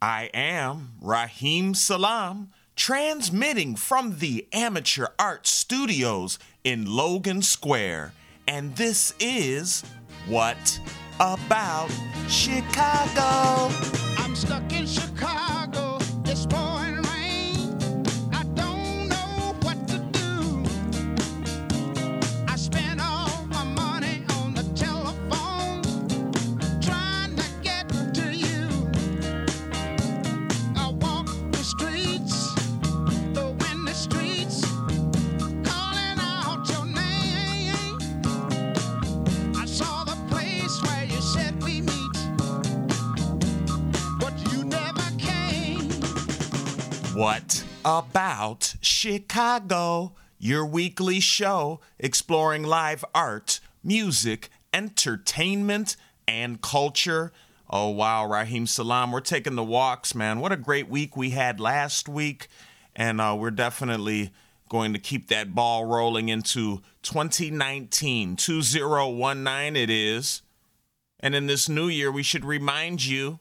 I 0.00 0.30
am 0.34 0.92
Raheem 1.00 1.74
Salam, 1.74 2.50
transmitting 2.76 3.76
from 3.76 4.18
the 4.18 4.46
Amateur 4.52 5.06
Art 5.18 5.46
Studios 5.46 6.38
in 6.64 6.86
Logan 6.86 7.42
Square. 7.42 8.12
And 8.46 8.74
this 8.76 9.14
is 9.20 9.82
What 10.26 10.80
About 11.20 11.90
Chicago? 12.28 13.72
I'm 14.18 14.34
stuck 14.34 14.70
in 14.72 14.86
Chicago. 14.86 15.13
About 47.84 48.76
Chicago? 48.80 50.14
Your 50.38 50.64
weekly 50.64 51.20
show 51.20 51.80
exploring 51.98 52.62
live 52.62 53.04
art, 53.14 53.60
music, 53.82 54.48
entertainment, 54.72 55.96
and 56.26 56.62
culture. 56.62 57.30
Oh, 57.68 57.90
wow, 57.90 58.26
Raheem 58.26 58.66
Salam, 58.66 59.12
we're 59.12 59.20
taking 59.20 59.54
the 59.54 59.62
walks, 59.62 60.14
man. 60.14 60.40
What 60.40 60.52
a 60.52 60.56
great 60.56 60.88
week 60.88 61.14
we 61.14 61.30
had 61.30 61.60
last 61.60 62.08
week. 62.08 62.48
And 62.96 63.20
uh, 63.20 63.36
we're 63.38 63.50
definitely 63.50 64.32
going 64.70 64.94
to 64.94 64.98
keep 64.98 65.28
that 65.28 65.54
ball 65.54 65.84
rolling 65.84 66.30
into 66.30 66.80
2019. 67.02 68.36
2019 68.36 69.76
it 69.76 69.90
is. 69.90 70.42
And 71.20 71.34
in 71.34 71.46
this 71.46 71.68
new 71.68 71.88
year, 71.88 72.10
we 72.10 72.22
should 72.22 72.44
remind 72.46 73.04
you 73.04 73.40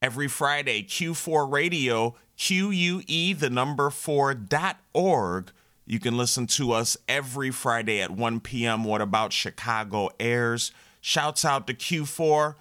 every 0.00 0.28
Friday, 0.28 0.82
Q4 0.82 1.50
Radio, 1.50 2.14
QUE, 2.36 3.34
the 3.34 3.50
number 3.50 3.90
4 3.90 4.34
dot 4.34 4.78
org. 4.92 5.50
You 5.86 6.00
can 6.00 6.16
listen 6.16 6.46
to 6.48 6.72
us 6.72 6.96
every 7.08 7.50
Friday 7.50 8.00
at 8.00 8.10
1 8.10 8.40
p.m. 8.40 8.84
What 8.84 9.00
About 9.00 9.32
Chicago 9.32 10.10
airs. 10.18 10.72
Shouts 11.00 11.44
out 11.44 11.66
to 11.66 11.74
Q4. 11.74 12.54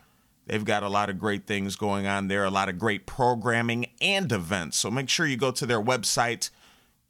They've 0.46 0.66
got 0.66 0.84
a 0.84 0.90
lot 0.90 1.10
of 1.10 1.18
great 1.18 1.48
things 1.48 1.78
going 1.78 2.06
on 2.06 2.28
there, 2.28 2.44
a 2.44 2.50
lot 2.50 2.68
of 2.68 2.78
great 2.78 3.06
programming 3.06 3.86
and 4.02 4.30
events. 4.32 4.78
So 4.78 4.92
make 4.92 5.08
sure 5.08 5.26
you 5.26 5.38
go 5.38 5.52
to 5.52 5.66
their 5.66 5.82
website, 5.82 6.50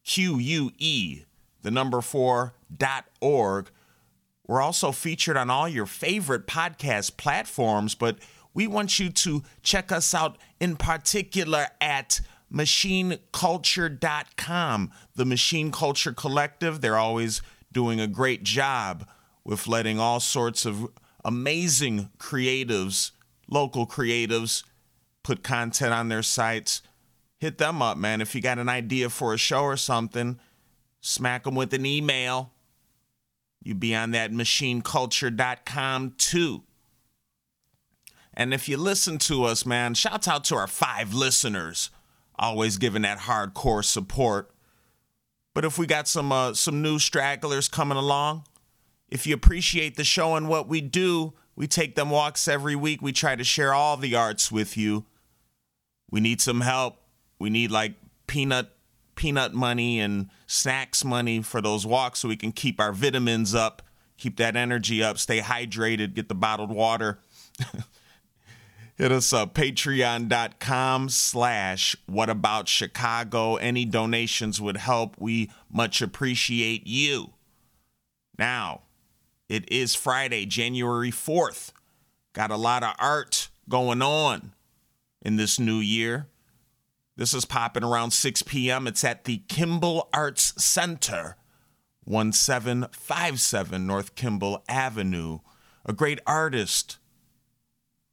QUE, 0.05 1.25
the 1.64 1.72
number 1.72 2.02
4 2.02 2.53
dot 2.75 3.05
org. 3.20 3.72
We're 4.45 4.61
also 4.61 4.92
featured 4.92 5.38
on 5.38 5.50
all 5.50 5.67
your 5.67 5.86
favorite 5.86 6.45
podcast 6.45 7.17
platforms, 7.17 7.95
but 7.95 8.20
we 8.53 8.67
want 8.67 9.00
you 9.00 9.09
to 9.09 9.42
check 9.64 9.92
us 9.92 10.14
out 10.14 10.38
in 10.59 10.75
particular 10.75 11.67
at 11.81 12.22
machineculture.com. 12.53 14.91
The 15.15 15.25
Machine 15.25 15.71
Culture 15.71 16.13
Collective, 16.13 16.81
they're 16.81 16.97
always 16.97 17.41
doing 17.71 17.99
a 17.99 18.07
great 18.07 18.43
job 18.43 19.07
with 19.43 19.67
letting 19.67 19.99
all 19.99 20.19
sorts 20.19 20.65
of 20.65 20.87
amazing 21.25 22.09
creatives, 22.17 23.11
local 23.49 23.87
creatives, 23.87 24.63
put 25.23 25.43
content 25.43 25.93
on 25.93 26.09
their 26.09 26.23
sites. 26.23 26.81
Hit 27.39 27.57
them 27.57 27.81
up, 27.81 27.97
man. 27.97 28.21
If 28.21 28.35
you 28.35 28.41
got 28.41 28.59
an 28.59 28.69
idea 28.69 29.09
for 29.09 29.33
a 29.33 29.37
show 29.37 29.63
or 29.63 29.77
something, 29.77 30.39
smack 31.01 31.43
them 31.43 31.55
with 31.55 31.73
an 31.73 31.85
email. 31.85 32.51
You'd 33.63 33.80
be 33.80 33.95
on 33.95 34.11
that 34.11 34.31
machineculture.com 34.31 36.15
too. 36.17 36.63
And 38.33 38.53
if 38.53 38.67
you 38.67 38.77
listen 38.77 39.17
to 39.19 39.43
us, 39.43 39.65
man, 39.65 39.93
shouts 39.93 40.27
out 40.27 40.43
to 40.45 40.55
our 40.55 40.67
five 40.67 41.13
listeners, 41.13 41.89
always 42.38 42.77
giving 42.77 43.04
that 43.04 43.20
hardcore 43.20 43.83
support. 43.83 44.52
But 45.54 45.66
if 45.66 45.77
we 45.77 45.86
got 45.86 46.08
some 46.08 46.32
uh, 46.32 46.54
some 46.54 46.82
new 46.82 46.99
stragglers 46.99 47.67
coming 47.67 47.98
along, 47.98 48.45
if 49.10 49.27
you 49.27 49.36
appreciate 49.36 49.95
the 49.95 50.04
show 50.04 50.36
and 50.36 50.49
what 50.49 50.67
we 50.67 50.82
do, 50.82 51.33
we 51.55 51.67
take 51.67 51.95
them 51.95 52.10
walks 52.10 52.48
every 52.48 52.76
week. 52.76 53.02
We 53.02 53.11
try 53.11 53.36
to 53.36 53.43
share 53.43 53.73
all 53.73 53.98
the 53.98 54.16
arts 54.16 54.52
with 54.52 54.76
you. 54.76 55.05
We 56.10 56.20
need 56.20 56.42
some 56.42 56.61
help. 56.61 56.98
We 57.39 57.49
need 57.49 57.72
like 57.72 57.93
peanut 58.27 58.70
peanut 59.16 59.54
money 59.54 59.99
and 59.99 60.30
snacks 60.48 61.05
money 61.05 61.42
for 61.43 61.61
those 61.61 61.86
walks 61.86 62.20
so 62.20 62.27
we 62.27 62.36
can 62.36 62.52
keep 62.52 62.80
our 62.80 62.92
vitamins 62.92 63.54
up, 63.54 63.83
keep 64.17 64.38
that 64.38 64.55
energy 64.55 65.04
up, 65.04 65.20
stay 65.20 65.39
hydrated, 65.39 66.16
get 66.16 66.30
the 66.30 66.36
bottled 66.36 66.72
water. 66.72 67.20
Hit 68.95 69.11
us 69.11 69.33
up, 69.33 69.55
patreon.com 69.55 71.09
slash 71.09 71.95
what 72.05 72.30
about 72.30 72.67
Chicago. 72.67 73.55
Any 73.55 73.86
donations 73.86 74.61
would 74.61 74.77
help. 74.77 75.15
We 75.20 75.49
much 75.71 76.02
appreciate 76.02 76.86
you. 76.86 77.33
Now, 78.37 78.81
it 79.49 79.71
is 79.71 79.95
Friday, 79.95 80.45
January 80.45 81.11
4th. 81.11 81.71
Got 82.33 82.52
a 82.52 82.55
lot 82.55 82.83
of 82.83 82.95
art 82.99 83.49
going 83.67 84.02
on 84.04 84.54
in 85.23 85.37
this 85.37 85.60
new 85.60 85.77
year. 85.77 86.27
This 87.15 87.33
is 87.33 87.45
popping 87.45 87.83
around 87.83 88.11
6 88.11 88.43
p.m. 88.43 88.87
It's 88.87 89.04
at 89.04 89.25
the 89.25 89.43
Kimball 89.48 90.10
Arts 90.14 90.54
Center, 90.64 91.37
1757 92.05 93.87
North 93.87 94.15
Kimball 94.15 94.64
Avenue. 94.67 95.39
A 95.86 95.93
great 95.93 96.20
artist, 96.25 96.98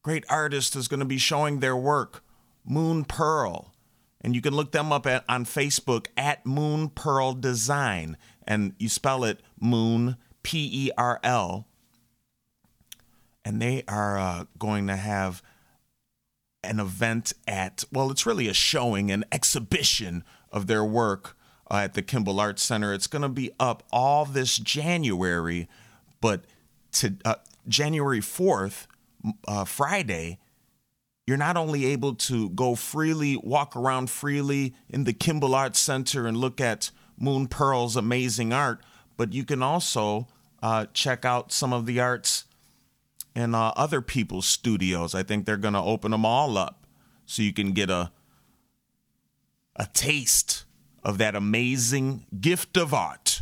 great 0.03 0.25
artist 0.29 0.77
is 0.77 0.89
going 0.89 1.01
to 1.01 1.07
be 1.07 1.19
showing 1.19 1.61
their 1.61 1.77
work, 1.77 2.25
Moon 2.65 3.05
Pearl. 3.05 3.73
And 4.21 4.35
you 4.35 4.43
can 4.43 4.55
look 4.55 4.73
them 4.73 4.93
up 4.93 5.07
at, 5.07 5.25
on 5.29 5.45
Facebook 5.45 6.07
at 6.17 6.45
Moon 6.45 6.91
Pearl 6.91 7.33
Design. 7.33 8.17
And 8.47 8.75
you 8.79 8.89
spell 8.89 9.25
it 9.25 9.41
Moon, 9.59 10.17
P 10.43 10.69
E 10.73 10.91
R 10.97 11.21
L. 11.23 11.67
And 13.45 13.61
they 13.61 13.85
are 13.89 14.19
uh, 14.19 14.45
going 14.59 14.87
to 14.89 14.97
have 14.97 15.43
an 16.63 16.79
event 16.79 17.33
at, 17.49 17.85
well, 17.91 18.11
it's 18.11 18.27
really 18.27 18.49
a 18.49 18.55
showing, 18.55 19.11
an 19.11 19.25
exhibition 19.33 20.23
of 20.53 20.67
their 20.67 20.85
work 20.85 21.37
uh, 21.71 21.77
at 21.77 21.95
the 21.95 22.03
Kimball 22.03 22.39
Arts 22.39 22.63
Center. 22.63 22.93
It's 22.93 23.07
going 23.07 23.23
to 23.23 23.29
be 23.31 23.51
up 23.59 23.83
all 23.91 24.27
this 24.27 24.59
January, 24.59 25.69
but 26.21 26.45
to 26.93 27.17
uh, 27.25 27.37
January 27.67 28.21
4th, 28.21 28.87
uh, 29.47 29.65
Friday, 29.65 30.39
you're 31.27 31.37
not 31.37 31.57
only 31.57 31.87
able 31.87 32.15
to 32.15 32.51
go 32.51 32.75
freely, 32.75 33.37
walk 33.37 33.77
around 33.77 34.11
freely 34.11 34.75
in 34.89 35.05
the 35.05 35.13
Kimball 35.13 35.55
Arts 35.55 35.79
Center 35.79 36.27
and 36.27 36.37
look 36.37 36.61
at 36.61 36.91
Moon 37.19 37.47
Pearl's 37.47 37.97
amazing 37.97 38.53
art, 38.53 38.81
but 39.17 39.33
you 39.33 39.45
can 39.45 39.63
also 39.63 40.27
uh, 40.63 40.87
check 40.93 41.25
out 41.25 41.53
some 41.53 41.73
of 41.73 41.87
the 41.87 42.01
arts 42.01 42.45
in 43.35 43.55
uh, 43.55 43.73
other 43.77 44.01
people's 44.01 44.47
studios. 44.47 45.15
I 45.15 45.23
think 45.23 45.45
they're 45.45 45.57
going 45.57 45.75
to 45.75 45.81
open 45.81 46.11
them 46.11 46.25
all 46.25 46.59
up 46.59 46.87
so 47.27 47.43
you 47.43 47.53
can 47.53 47.73
get 47.73 47.91
a 47.91 48.11
a 49.77 49.87
taste 49.95 50.65
of 51.03 51.17
that 51.19 51.35
amazing 51.35 52.27
gift 52.39 52.77
of 52.77 52.93
art. 52.93 53.41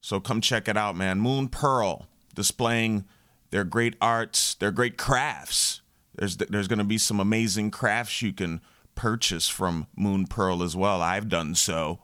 So 0.00 0.18
come 0.18 0.40
check 0.40 0.66
it 0.66 0.76
out, 0.76 0.96
man. 0.96 1.20
Moon 1.20 1.48
Pearl 1.48 2.08
displaying 2.34 3.04
their 3.50 3.64
great 3.64 3.94
arts, 4.00 4.54
their 4.54 4.70
great 4.70 4.96
crafts. 4.96 5.80
There's 6.14 6.36
there's 6.36 6.68
going 6.68 6.78
to 6.78 6.84
be 6.84 6.98
some 6.98 7.20
amazing 7.20 7.70
crafts 7.70 8.22
you 8.22 8.32
can 8.32 8.60
purchase 8.94 9.48
from 9.48 9.86
Moon 9.96 10.26
Pearl 10.26 10.62
as 10.62 10.74
well. 10.74 11.00
I've 11.00 11.28
done 11.28 11.54
so. 11.54 12.00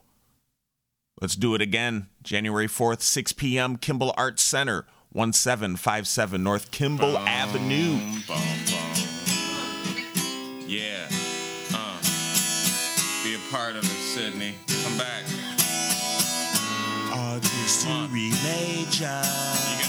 Let's 1.21 1.35
do 1.35 1.55
it 1.55 1.61
again. 1.61 2.07
January 2.23 2.67
4th, 2.67 3.01
6 3.01 3.33
p.m., 3.33 3.77
Kimball 3.77 4.13
Arts 4.17 4.43
Center, 4.43 4.85
1757 5.13 6.43
North 6.43 6.71
Kimball 6.71 7.17
Avenue. 7.19 7.97
Bum, 8.27 8.37
bum. 8.69 8.85
Yeah. 10.67 11.07
Uh. 11.73 12.01
Be 13.23 13.35
a 13.35 13.39
part 13.51 13.75
of 13.75 13.83
it, 13.83 13.85
Sydney. 13.85 14.55
Come 14.83 14.97
back. 14.97 15.23
Artistry 17.13 18.31
major. 18.43 19.84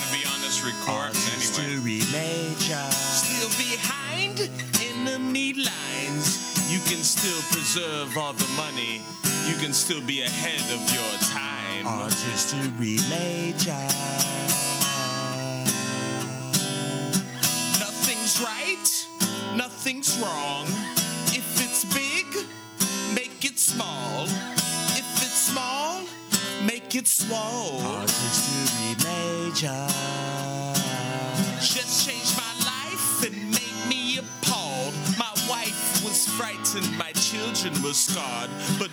You're 0.67 0.75
gonna 0.85 0.99
be 0.99 0.99
on 0.99 1.13
this 1.13 1.59
recording 1.59 1.79
anyway. 1.79 2.03
Major. 2.11 2.91
Still 2.91 3.51
behind 3.55 4.51
enemy 4.83 5.55
lines. 5.55 6.73
You 6.73 6.81
can 6.81 7.05
still 7.05 7.41
preserve 7.53 8.17
all 8.19 8.33
the 8.33 8.49
money. 8.57 9.01
You 9.47 9.55
can 9.63 9.73
still 9.73 10.01
be 10.01 10.23
ahead 10.23 10.61
of 10.75 10.83
your 10.93 11.21
time. 11.31 11.87
Artistry 11.87 12.99
major. 13.09 13.71
Nothing's 17.79 18.41
right. 18.41 19.07
Nothing's 19.55 20.19
wrong. 20.19 20.67
If 21.31 21.47
it's 21.63 21.85
big, 21.95 22.27
make 23.15 23.45
it 23.45 23.59
small. 23.59 24.25
If 24.25 25.23
it's 25.23 25.47
small, 25.53 25.96
it 26.97 27.07
swole. 27.07 27.83
Artistry 27.83 28.95
major. 29.05 29.87
Just 31.61 32.09
changed 32.09 32.37
my 32.37 32.53
life 32.65 33.25
and 33.27 33.37
made 33.51 33.89
me 33.89 34.19
appalled. 34.19 34.95
My 35.19 35.33
wife 35.49 36.03
was 36.03 36.27
frightened, 36.27 36.89
my 36.97 37.13
children 37.13 37.75
were 37.83 37.93
scarred, 37.93 38.51
but 38.79 38.91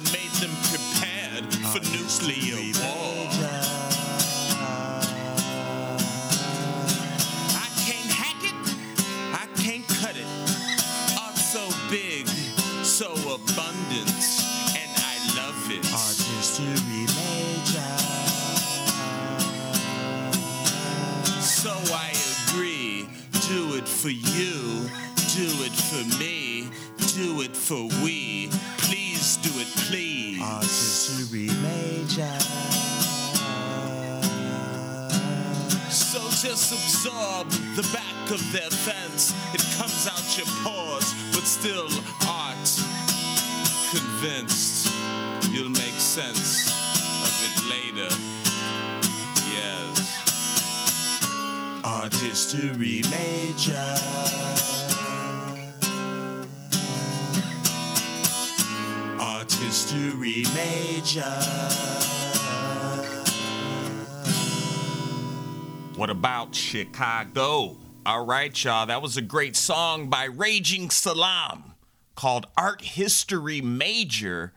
Chicago? 66.74 67.78
All 68.04 68.25
right, 68.25 68.64
y'all. 68.64 68.88
That 68.88 69.04
was 69.04 69.16
a 69.16 69.22
great 69.22 69.56
song 69.56 70.10
by 70.10 70.24
Raheem 70.24 70.90
Salam 70.90 71.75
called 72.16 72.48
Art 72.58 72.81
History 72.81 73.62
Major. 73.62 74.54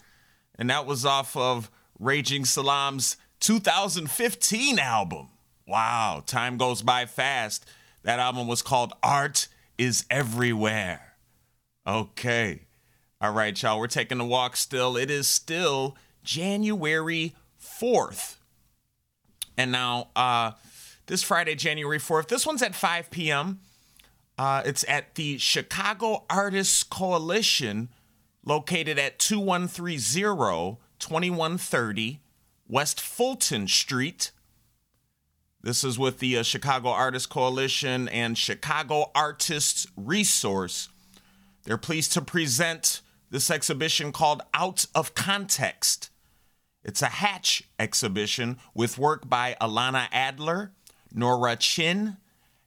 And 0.59 0.71
that 0.71 0.87
was 0.87 1.05
off 1.05 1.37
of 1.37 1.71
Raheem 1.99 2.47
Salam's 2.47 3.19
2015 3.41 4.79
album. 4.79 5.29
Wow, 5.67 6.23
time 6.25 6.57
goes 6.57 6.81
by 6.81 7.05
fast. 7.05 7.67
That 8.03 8.19
album 8.19 8.47
was 8.47 8.63
called 8.63 8.95
Art 9.03 9.49
is 9.77 10.07
Everywhere. 10.09 11.17
Okay. 11.87 12.63
All 13.21 13.33
right, 13.33 13.63
y'all. 13.63 13.79
We're 13.79 13.89
taking 13.89 14.21
a 14.21 14.27
walk 14.27 14.57
still. 14.57 14.97
It 14.97 15.11
is 15.11 15.29
still 15.29 15.99
January 16.25 17.35
4th. 17.61 18.37
And 19.59 19.71
now, 19.71 20.09
uh, 20.17 20.53
this 21.07 21.23
Friday, 21.23 21.55
January 21.55 21.99
4th, 21.99 22.29
this 22.29 22.47
one's 22.47 22.63
at 22.63 22.75
5 22.75 23.11
p.m. 23.11 23.61
Uh, 24.39 24.63
it's 24.65 24.85
at 24.89 25.15
the 25.15 25.39
Chicago 25.39 26.25
Artists 26.29 26.83
Coalition, 26.83 27.89
located 28.45 28.99
at 28.99 29.19
2130 29.19 30.79
2130 30.99 32.21
West 32.69 33.01
Fulton 33.01 33.69
Street. 33.69 34.33
This 35.63 35.85
is 35.85 35.99
with 35.99 36.19
the 36.19 36.39
uh, 36.39 36.43
Chicago 36.43 36.89
Artists 36.89 37.27
Coalition 37.27 38.09
and 38.09 38.37
Chicago 38.37 39.11
Artists 39.15 39.87
Resource. 39.97 40.89
They're 41.65 41.77
pleased 41.77 42.13
to 42.13 42.23
present 42.23 43.01
this 43.31 43.51
exhibition 43.51 44.13
called 44.13 44.43
Out 44.55 44.87
of 44.95 45.15
Context. 45.15 46.11
It's 46.85 47.03
a 47.03 47.07
Hatch 47.07 47.65
exhibition 47.81 48.59
with 48.75 48.99
work 48.99 49.29
by 49.29 49.57
Alana 49.61 50.07
Adler, 50.13 50.71
Nora 51.13 51.57
Chin, 51.57 52.17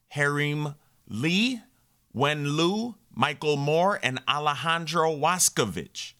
Harim 0.10 0.76
Lee, 1.08 1.62
Wen 2.14 2.50
Lu, 2.50 2.96
Michael 3.14 3.58
Moore, 3.58 4.00
and 4.02 4.20
Alejandro 4.28 5.16
Waskovich. 5.16 6.14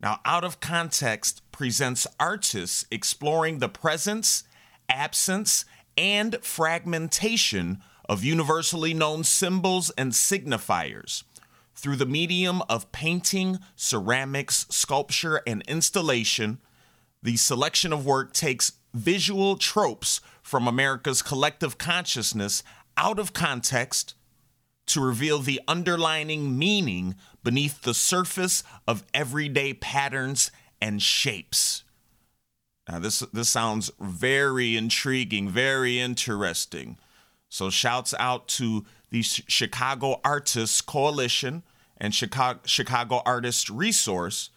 Now, 0.00 0.20
Out 0.24 0.44
of 0.44 0.60
Context 0.60 1.42
presents 1.50 2.06
artists 2.20 2.86
exploring 2.90 3.58
the 3.58 3.68
presence, 3.68 4.44
absence, 4.88 5.64
and 5.96 6.38
fragmentation 6.42 7.82
of 8.08 8.24
universally 8.24 8.94
known 8.94 9.24
symbols 9.24 9.90
and 9.98 10.12
signifiers 10.12 11.24
through 11.74 11.96
the 11.96 12.06
medium 12.06 12.62
of 12.68 12.90
painting, 12.92 13.58
ceramics, 13.76 14.66
sculpture, 14.70 15.42
and 15.46 15.62
installation. 15.68 16.58
The 17.22 17.36
selection 17.36 17.92
of 17.92 18.06
work 18.06 18.32
takes 18.32 18.72
visual 18.94 19.56
tropes 19.56 20.20
from 20.48 20.66
America's 20.66 21.20
collective 21.20 21.76
consciousness 21.76 22.62
out 22.96 23.18
of 23.18 23.34
context 23.34 24.14
to 24.86 24.98
reveal 24.98 25.40
the 25.40 25.60
underlining 25.68 26.58
meaning 26.58 27.14
beneath 27.44 27.82
the 27.82 27.92
surface 27.92 28.64
of 28.86 29.04
everyday 29.12 29.74
patterns 29.74 30.50
and 30.80 31.02
shapes. 31.02 31.84
Now, 32.88 32.98
this, 32.98 33.18
this 33.30 33.50
sounds 33.50 33.90
very 34.00 34.74
intriguing, 34.74 35.50
very 35.50 36.00
interesting. 36.00 36.96
So, 37.50 37.68
shouts 37.68 38.14
out 38.18 38.48
to 38.48 38.86
the 39.10 39.20
Chicago 39.20 40.18
Artists 40.24 40.80
Coalition 40.80 41.62
and 41.98 42.14
Chicago, 42.14 42.60
Chicago 42.64 43.20
Artist 43.26 43.68
Resource 43.68 44.48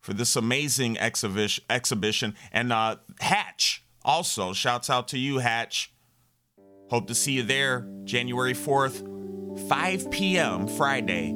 for 0.00 0.12
this 0.12 0.34
amazing 0.34 0.98
exhibition. 0.98 1.62
exhibition. 1.70 2.34
And 2.50 2.72
uh, 2.72 2.96
Hatch 3.20 3.84
also, 4.06 4.52
shouts 4.52 4.88
out 4.88 5.08
to 5.08 5.18
you, 5.18 5.38
Hatch. 5.38 5.92
Hope 6.88 7.08
to 7.08 7.14
see 7.14 7.32
you 7.32 7.42
there 7.42 7.86
January 8.04 8.54
4th, 8.54 9.68
5 9.68 10.10
p.m. 10.12 10.68
Friday, 10.68 11.32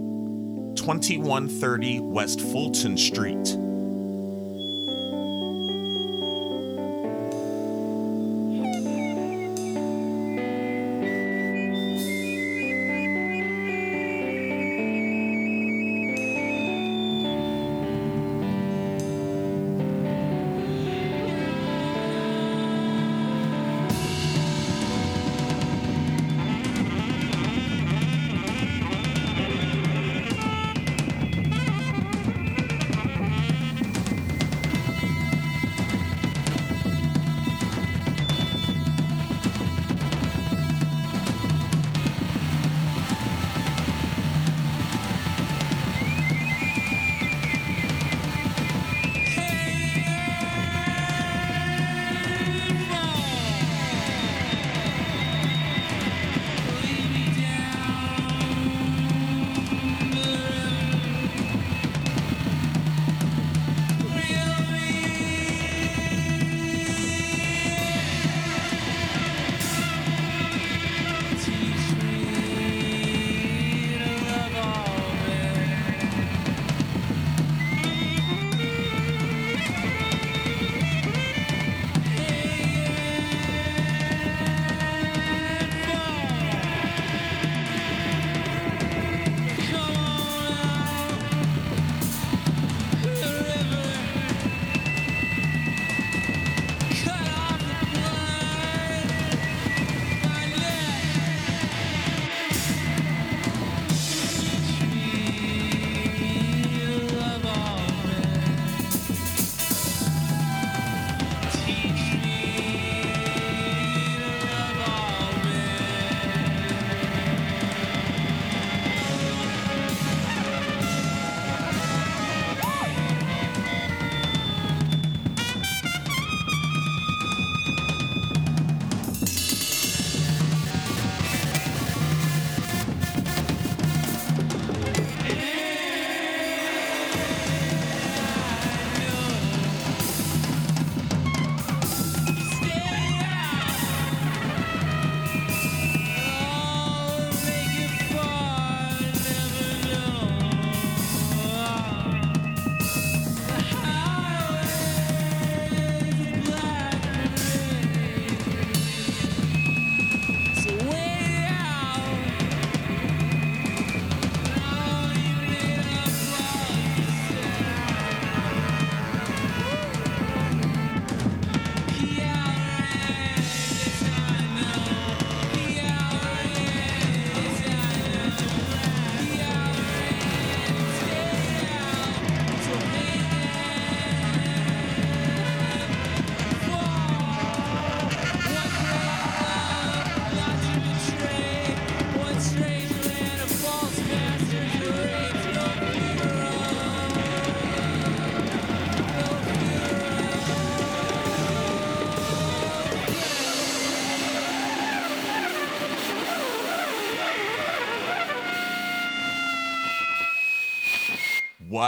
2130 0.77 2.01
West 2.01 2.41
Fulton 2.41 2.97
Street. 2.97 3.57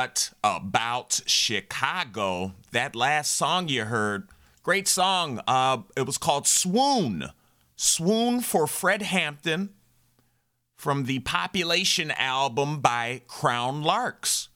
What 0.03 0.35
about 0.43 1.21
Chicago? 1.27 2.55
That 2.73 2.97
last 2.97 3.37
song 3.37 3.69
you 3.69 3.85
heard, 3.85 4.27
great 4.65 4.89
song. 4.89 5.41
Uh, 5.47 5.83
it 5.97 6.07
was 6.07 6.19
called 6.19 6.49
Swoon. 6.49 7.27
Swoon 7.77 8.41
for 8.41 8.67
Fred 8.67 9.03
Hampton 9.03 9.71
from 10.75 11.05
the 11.05 11.21
Population 11.21 12.11
album 12.11 12.81
by 12.81 13.23
Crown 13.29 13.85
Larks. 13.85 14.49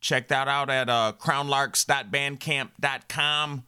Check 0.00 0.28
that 0.28 0.48
out 0.48 0.70
at 0.70 0.88
uh, 0.88 1.12
crownlarks.bandcamp.com. 1.18 3.64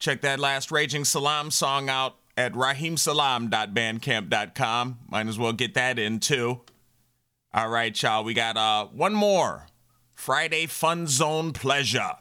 Check 0.00 0.20
that 0.22 0.40
last 0.40 0.72
Raheem 0.72 1.04
Salam 1.04 1.52
song 1.52 1.88
out 1.88 2.16
at 2.36 2.52
rahimsalam.bandcamp.com. 2.52 4.98
Might 5.08 5.28
as 5.28 5.38
well 5.38 5.52
get 5.52 5.74
that 5.74 6.00
in 6.00 6.18
too. 6.18 6.62
All 7.54 7.68
right, 7.68 8.02
y'all. 8.02 8.24
We 8.24 8.34
got 8.34 8.56
uh, 8.56 8.86
one 8.86 9.14
more 9.14 9.68
Friday 10.18 10.66
Fun 10.66 11.06
Zone 11.06 11.52
Pleasure. 11.52 12.16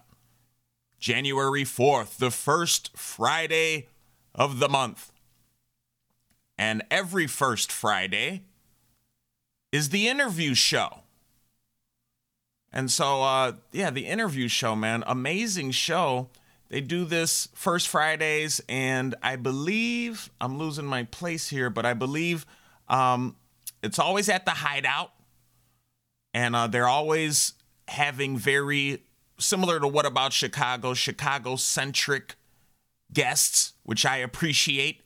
January 1.00 1.64
4th, 1.64 2.18
the 2.18 2.30
first 2.30 2.96
Friday 2.96 3.88
of 4.36 4.60
the 4.60 4.70
month. 4.70 5.12
And 6.60 6.84
every 6.92 7.26
first 7.26 7.72
Friday 7.72 8.44
is 9.72 9.90
the 9.90 10.08
interview 10.08 10.54
show. 10.54 11.00
And 12.72 12.92
so, 12.92 13.24
uh, 13.24 13.54
yeah, 13.72 13.90
the 13.90 14.06
interview 14.06 14.48
show, 14.48 14.76
man, 14.76 15.04
amazing 15.08 15.72
show. 15.72 16.30
They 16.70 16.82
do 16.82 17.04
this 17.04 17.50
first 17.56 17.88
Fridays, 17.88 18.62
and 18.70 19.16
I 19.24 19.38
believe 19.38 20.30
I'm 20.40 20.60
losing 20.60 20.86
my 20.86 21.04
place 21.04 21.50
here, 21.50 21.72
but 21.72 21.86
I 21.86 21.96
believe 21.96 22.46
um, 22.88 23.36
it's 23.82 23.98
always 23.98 24.30
at 24.30 24.46
the 24.46 24.52
Hideout, 24.52 25.12
and 26.34 26.56
uh, 26.56 26.68
they're 26.68 26.88
always 26.88 27.54
having 27.88 28.38
very 28.38 29.04
similar 29.40 29.80
to 29.80 29.88
what 29.88 30.06
about 30.06 30.34
Chicago, 30.34 30.94
Chicago 30.94 31.56
centric 31.56 32.36
guests, 33.14 33.74
which 33.84 34.06
I 34.06 34.18
appreciate. 34.18 35.02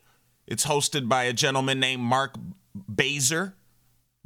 It's 0.48 0.66
hosted 0.66 1.08
by 1.08 1.24
a 1.24 1.34
gentleman 1.34 1.80
named 1.80 2.02
Mark 2.02 2.36
Bazer. 2.76 3.54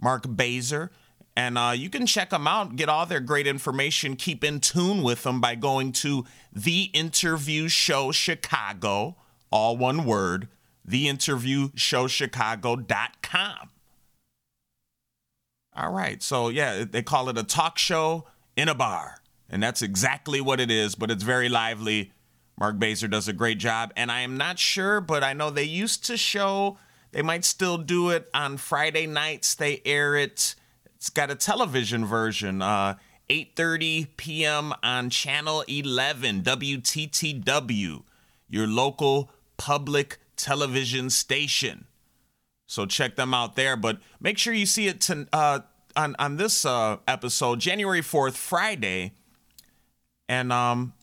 Mark 0.01 0.23
Bazer. 0.23 0.89
And 1.37 1.57
uh, 1.57 1.73
you 1.75 1.89
can 1.89 2.05
check 2.05 2.29
them 2.29 2.47
out, 2.47 2.77
get 2.77 2.87
all 2.87 3.05
their 3.05 3.19
great 3.19 3.45
information, 3.45 4.15
keep 4.15 4.41
in 4.41 4.61
tune 4.61 5.03
with 5.03 5.23
them 5.23 5.41
by 5.41 5.55
going 5.55 5.91
to 5.93 6.23
The 6.53 6.83
Interview 6.93 7.67
Show 7.67 8.13
Chicago, 8.13 9.17
all 9.51 9.75
one 9.75 10.05
word, 10.05 10.47
theinterviewshowchicago.com. 10.87 13.69
All 15.77 15.91
right, 15.91 16.23
so 16.23 16.47
yeah, 16.47 16.85
they 16.89 17.03
call 17.03 17.27
it 17.27 17.37
a 17.37 17.43
talk 17.43 17.77
show 17.77 18.25
in 18.55 18.69
a 18.69 18.75
bar, 18.75 19.17
and 19.49 19.61
that's 19.61 19.81
exactly 19.81 20.41
what 20.41 20.59
it 20.59 20.71
is, 20.71 20.95
but 20.95 21.11
it's 21.11 21.23
very 21.23 21.49
lively. 21.49 22.11
Mark 22.57 22.77
Bazer 22.77 23.09
does 23.09 23.27
a 23.27 23.33
great 23.33 23.57
job, 23.59 23.91
and 23.95 24.11
I 24.11 24.21
am 24.21 24.37
not 24.37 24.59
sure, 24.59 25.01
but 25.01 25.23
I 25.23 25.33
know 25.33 25.49
they 25.49 25.63
used 25.63 26.05
to 26.05 26.17
show, 26.17 26.77
they 27.11 27.21
might 27.21 27.45
still 27.45 27.77
do 27.77 28.09
it 28.09 28.29
on 28.33 28.57
Friday 28.57 29.07
nights. 29.07 29.55
They 29.55 29.81
air 29.85 30.15
it 30.15 30.55
it's 31.05 31.11
got 31.11 31.29
a 31.29 31.35
television 31.35 32.03
version, 32.03 32.63
uh, 32.63 32.95
8:30 33.29 34.07
p.m. 34.17 34.73
on 34.81 35.11
Channel 35.11 35.63
11 35.67 36.41
WTTW, 36.41 38.03
your 38.49 38.65
local 38.65 39.29
public 39.57 40.17
television 40.35 41.11
station. 41.11 41.85
So 42.65 42.87
check 42.87 43.17
them 43.17 43.35
out 43.35 43.55
there. 43.55 43.77
But 43.77 43.99
make 44.19 44.39
sure 44.39 44.51
you 44.51 44.65
see 44.65 44.87
it 44.87 44.99
to, 45.01 45.27
uh, 45.31 45.59
on 45.95 46.15
on 46.19 46.37
this 46.37 46.65
uh, 46.65 46.97
episode, 47.07 47.59
January 47.59 48.01
4th, 48.01 48.35
Friday, 48.35 49.13
and 50.27 50.51
um, 50.51 50.93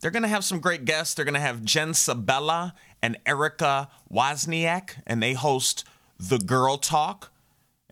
they're 0.00 0.10
gonna 0.10 0.28
have 0.28 0.44
some 0.44 0.60
great 0.60 0.84
guests. 0.84 1.14
They're 1.14 1.24
gonna 1.24 1.40
have 1.40 1.64
Jen 1.64 1.94
Sabella 1.94 2.74
and 3.02 3.16
Erica 3.26 3.88
Wozniak, 4.12 5.02
and 5.06 5.22
they 5.22 5.34
host 5.34 5.84
the 6.18 6.38
Girl 6.38 6.78
Talk 6.78 7.32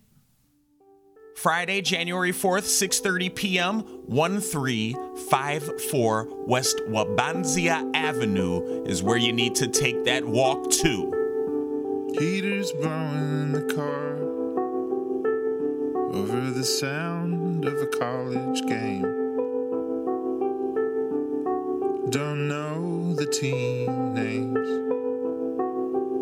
Friday, 1.37 1.81
January 1.83 2.33
4th, 2.33 2.65
6:30 2.65 3.35
p.m., 3.35 3.81
1354 4.07 6.29
West 6.47 6.81
Wabansia 6.89 7.91
Avenue 7.95 8.85
is 8.85 9.03
where 9.03 9.17
you 9.17 9.33
need 9.33 9.57
to 9.57 9.67
take 9.67 10.05
that 10.05 10.25
walk 10.25 10.71
to. 10.71 11.11
Heaters 12.19 12.71
blowing 12.73 13.19
in 13.19 13.53
the 13.53 13.63
car 13.75 14.14
over 16.15 16.53
the 16.53 16.63
sound 16.63 17.65
of 17.65 17.83
a 17.83 17.87
college 17.89 18.63
game. 18.67 19.03
Don't 22.09 22.47
know 22.47 23.13
the 23.15 23.27
team 23.27 24.15
names, 24.15 24.69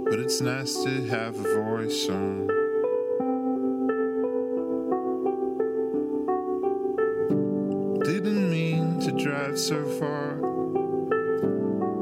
but 0.09 0.19
it's 0.19 0.41
nice 0.41 0.83
to 0.83 1.05
have 1.09 1.39
a 1.39 1.63
voice 1.63 2.09
on. 2.09 2.47
Didn't 8.01 8.51
mean 8.51 8.99
to 9.01 9.13
drive 9.13 9.59
so 9.59 9.85
far, 9.85 10.37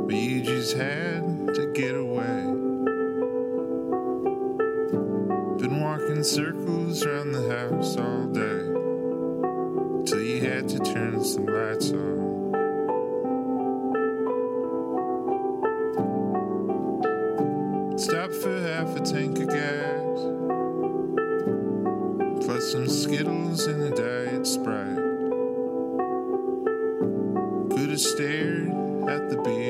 but 0.07 0.15
you 0.15 0.43
just 0.43 0.77
had 0.77 1.55
to 1.57 1.73
get 1.75 1.97
away. 1.97 2.60
Been 5.71 5.83
walking 5.83 6.25
circles 6.25 7.07
around 7.07 7.31
the 7.31 7.49
house 7.49 7.97
all 7.97 8.25
day 8.27 8.73
till 10.05 10.21
you 10.21 10.41
had 10.41 10.69
to 10.69 10.81
turn 10.81 11.23
some 11.23 11.47
lights 11.47 11.93
on. 11.93 12.19
Stop 17.97 18.33
for 18.33 18.61
half 18.63 18.97
a 18.97 19.01
tank 19.01 19.39
of 19.39 19.49
gas, 19.49 20.19
plus 22.45 22.73
some 22.73 22.89
Skittles 22.89 23.69
and 23.69 23.81
a 23.81 23.91
diet 23.91 24.45
Sprite. 24.49 24.97
Could 27.71 27.91
have 27.91 28.01
stared 28.01 28.71
at 29.09 29.29
the 29.31 29.37
beers 29.45 29.70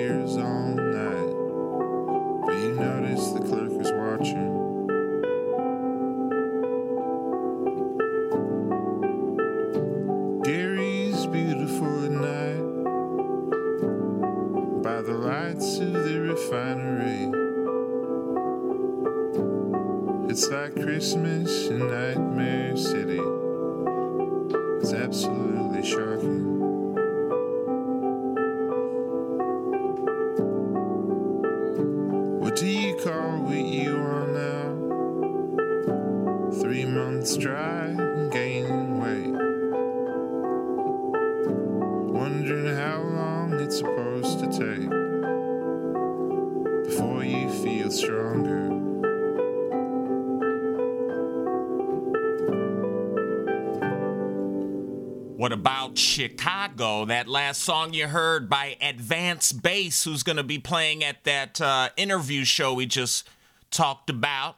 Chicago? 56.10 57.04
That 57.04 57.28
last 57.28 57.62
song 57.62 57.94
you 57.94 58.08
heard 58.08 58.50
by 58.50 58.76
Advance 58.82 59.52
Base, 59.52 60.02
who's 60.02 60.24
going 60.24 60.38
to 60.38 60.42
be 60.42 60.58
playing 60.58 61.04
at 61.04 61.22
that 61.22 61.60
uh, 61.60 61.90
interview 61.96 62.44
show 62.44 62.74
we 62.74 62.86
just 62.86 63.28
talked 63.70 64.10
about. 64.10 64.56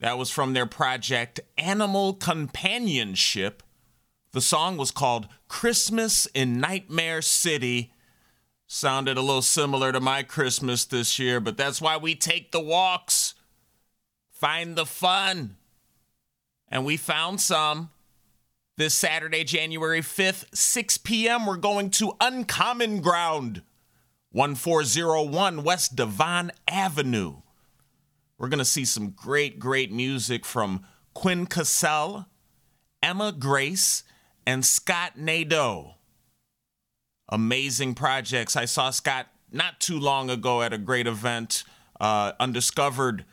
That 0.00 0.18
was 0.18 0.30
from 0.30 0.52
their 0.52 0.66
project 0.66 1.40
Animal 1.56 2.12
Companionship. 2.12 3.62
The 4.32 4.42
song 4.42 4.76
was 4.76 4.90
called 4.90 5.26
Christmas 5.48 6.26
in 6.34 6.60
Nightmare 6.60 7.22
City. 7.22 7.94
Sounded 8.66 9.16
a 9.16 9.22
little 9.22 9.40
similar 9.40 9.90
to 9.90 10.00
my 10.00 10.22
Christmas 10.22 10.84
this 10.84 11.18
year, 11.18 11.40
but 11.40 11.56
that's 11.56 11.80
why 11.80 11.96
we 11.96 12.14
take 12.14 12.52
the 12.52 12.60
walks, 12.60 13.32
find 14.30 14.76
the 14.76 14.84
fun. 14.84 15.56
And 16.68 16.84
we 16.84 16.98
found 16.98 17.40
some. 17.40 17.91
This 18.82 18.94
Saturday, 18.94 19.44
January 19.44 20.00
5th, 20.00 20.46
6 20.52 20.98
p.m., 20.98 21.46
we're 21.46 21.56
going 21.56 21.88
to 21.90 22.16
Uncommon 22.20 23.00
Ground, 23.00 23.62
1401 24.32 25.62
West 25.62 25.94
Devon 25.94 26.50
Avenue. 26.66 27.42
We're 28.36 28.48
going 28.48 28.58
to 28.58 28.64
see 28.64 28.84
some 28.84 29.10
great, 29.10 29.60
great 29.60 29.92
music 29.92 30.44
from 30.44 30.84
Quinn 31.14 31.46
Cassell, 31.46 32.26
Emma 33.00 33.30
Grace, 33.30 34.02
and 34.44 34.66
Scott 34.66 35.12
Nadeau. 35.16 35.94
Amazing 37.28 37.94
projects. 37.94 38.56
I 38.56 38.64
saw 38.64 38.90
Scott 38.90 39.28
not 39.52 39.78
too 39.78 40.00
long 40.00 40.28
ago 40.28 40.60
at 40.60 40.72
a 40.72 40.78
great 40.78 41.06
event, 41.06 41.62
uh, 42.00 42.32
Undiscovered, 42.40 43.26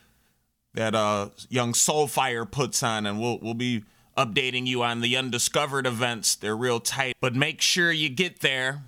that 0.75 0.93
uh, 0.93 1.29
Young 1.49 1.73
Soulfire 1.73 2.45
puts 2.45 2.83
on, 2.83 3.07
and 3.07 3.19
we'll, 3.19 3.39
we'll 3.41 3.55
be 3.55 3.83
updating 4.19 4.67
you 4.67 4.83
on 4.83 4.99
the 4.99 5.15
undiscovered 5.15 5.87
events. 5.87 6.35
They're 6.35 6.57
real 6.57 6.81
tight, 6.81 7.15
but 7.21 7.33
make 7.35 7.61
sure 7.61 7.91
you 7.91 8.09
get 8.09 8.41
there 8.41 8.83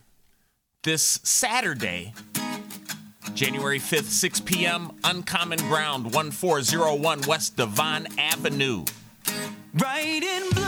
this 0.83 1.21
Saturday, 1.23 2.13
January 3.33 3.79
5th, 3.79 4.03
6 4.03 4.41
p.m., 4.41 4.91
Uncommon 5.05 5.59
Ground, 5.59 6.13
1401 6.13 7.21
West 7.21 7.55
Devon 7.55 8.07
Avenue. 8.17 8.83
Bright 9.73 10.23
and 10.23 10.60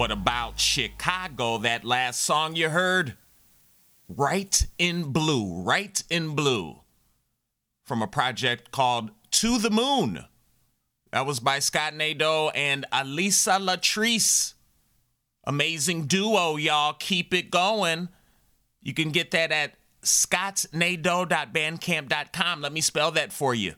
What 0.00 0.10
about 0.10 0.58
Chicago? 0.58 1.58
That 1.58 1.84
last 1.84 2.22
song 2.22 2.56
you 2.56 2.70
heard? 2.70 3.18
Right 4.08 4.66
in 4.78 5.12
Blue, 5.12 5.62
Right 5.62 6.02
in 6.08 6.34
Blue. 6.34 6.80
From 7.84 8.00
a 8.00 8.06
project 8.06 8.70
called 8.70 9.10
To 9.32 9.58
the 9.58 9.68
Moon. 9.68 10.24
That 11.12 11.26
was 11.26 11.38
by 11.38 11.58
Scott 11.58 11.94
Nadeau 11.94 12.50
and 12.54 12.86
Alisa 12.90 13.60
Latrice. 13.60 14.54
Amazing 15.44 16.06
duo, 16.06 16.56
y'all. 16.56 16.94
Keep 16.94 17.34
it 17.34 17.50
going. 17.50 18.08
You 18.80 18.94
can 18.94 19.10
get 19.10 19.32
that 19.32 19.52
at 19.52 19.74
scottnadeau.bandcamp.com. 20.02 22.62
Let 22.62 22.72
me 22.72 22.80
spell 22.80 23.10
that 23.10 23.34
for 23.34 23.54
you. 23.54 23.74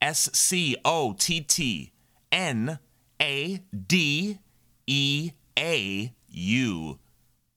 S 0.00 0.30
C 0.32 0.74
O 0.86 1.12
T 1.12 1.42
T 1.42 1.92
N 2.32 2.78
A 3.20 3.62
D 3.86 4.38
E 4.86 5.32
A 5.58 6.14
U 6.28 6.98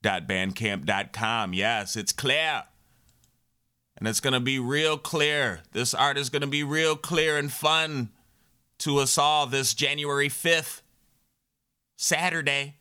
Bandcamp.com. 0.03 1.53
Yes, 1.53 1.95
it's 1.95 2.11
clear. 2.11 2.63
And 3.97 4.07
it's 4.07 4.19
going 4.19 4.33
to 4.33 4.39
be 4.39 4.59
real 4.59 4.97
clear. 4.97 5.61
This 5.71 5.93
art 5.93 6.17
is 6.17 6.29
going 6.29 6.41
to 6.41 6.47
be 6.47 6.63
real 6.63 6.95
clear 6.95 7.37
and 7.37 7.51
fun 7.51 8.09
to 8.79 8.97
us 8.97 9.17
all 9.17 9.47
this 9.47 9.73
January 9.73 10.29
5th, 10.29 10.81
Saturday. 11.95 12.75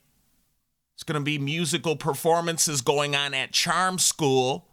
It's 0.94 1.04
going 1.04 1.20
to 1.20 1.24
be 1.24 1.38
musical 1.38 1.96
performances 1.96 2.80
going 2.80 3.14
on 3.14 3.34
at 3.34 3.52
Charm 3.52 3.98
School 3.98 4.68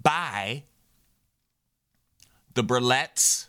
by 0.00 0.64
the 2.54 2.64
Burlettes. 2.64 3.48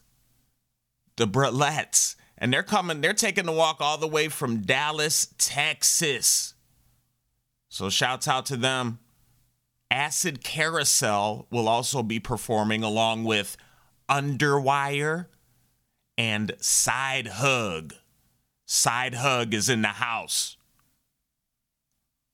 The 1.15 1.27
Burlettes. 1.27 2.15
And 2.37 2.51
they're 2.51 2.63
coming, 2.63 3.01
they're 3.01 3.13
taking 3.13 3.45
the 3.45 3.51
walk 3.51 3.77
all 3.79 3.97
the 3.97 4.07
way 4.07 4.27
from 4.27 4.61
Dallas, 4.61 5.33
Texas. 5.37 6.53
So 7.69 7.89
shouts 7.89 8.27
out 8.27 8.45
to 8.47 8.57
them. 8.57 8.99
Acid 9.89 10.43
Carousel 10.43 11.47
will 11.49 11.67
also 11.67 12.03
be 12.03 12.19
performing 12.19 12.83
along 12.83 13.23
with 13.23 13.55
Underwire 14.09 15.27
and 16.17 16.53
Side 16.59 17.27
Hug. 17.27 17.93
Side 18.65 19.15
Hug 19.15 19.53
is 19.53 19.69
in 19.69 19.81
the 19.81 19.89
house. 19.89 20.57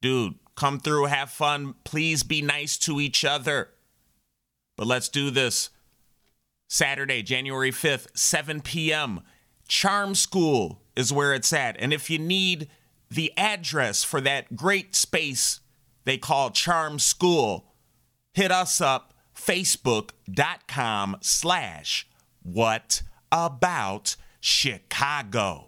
Dude, 0.02 0.36
come 0.56 0.80
through, 0.80 1.06
have 1.06 1.30
fun. 1.30 1.76
Please 1.84 2.24
be 2.24 2.42
nice 2.42 2.78
to 2.80 3.00
each 3.00 3.24
other. 3.24 3.70
But 4.78 4.88
let's 4.88 5.10
do 5.10 5.30
this. 5.30 5.70
Saturday, 6.68 7.22
January 7.22 7.72
5th, 7.72 8.08
7 8.18 8.62
p.m. 8.62 9.22
Charm 9.72 10.16
School 10.16 10.82
is 10.98 11.14
where 11.14 11.34
it's 11.34 11.54
at. 11.54 11.78
And 11.80 11.94
if 11.94 12.10
you 12.10 12.20
need 12.20 12.68
the 13.10 13.32
address 13.38 14.04
for 14.04 14.20
that 14.20 14.54
great 14.54 14.96
space 14.96 15.62
they 16.04 16.18
call 16.18 16.50
Charm 16.50 17.00
School, 17.00 17.74
hit 18.34 18.52
us 18.52 18.82
up, 18.82 19.14
facebook.com 19.34 21.18
slash 21.22 22.06
what 22.44 23.02
about 23.32 24.18
Chicago. 24.42 25.68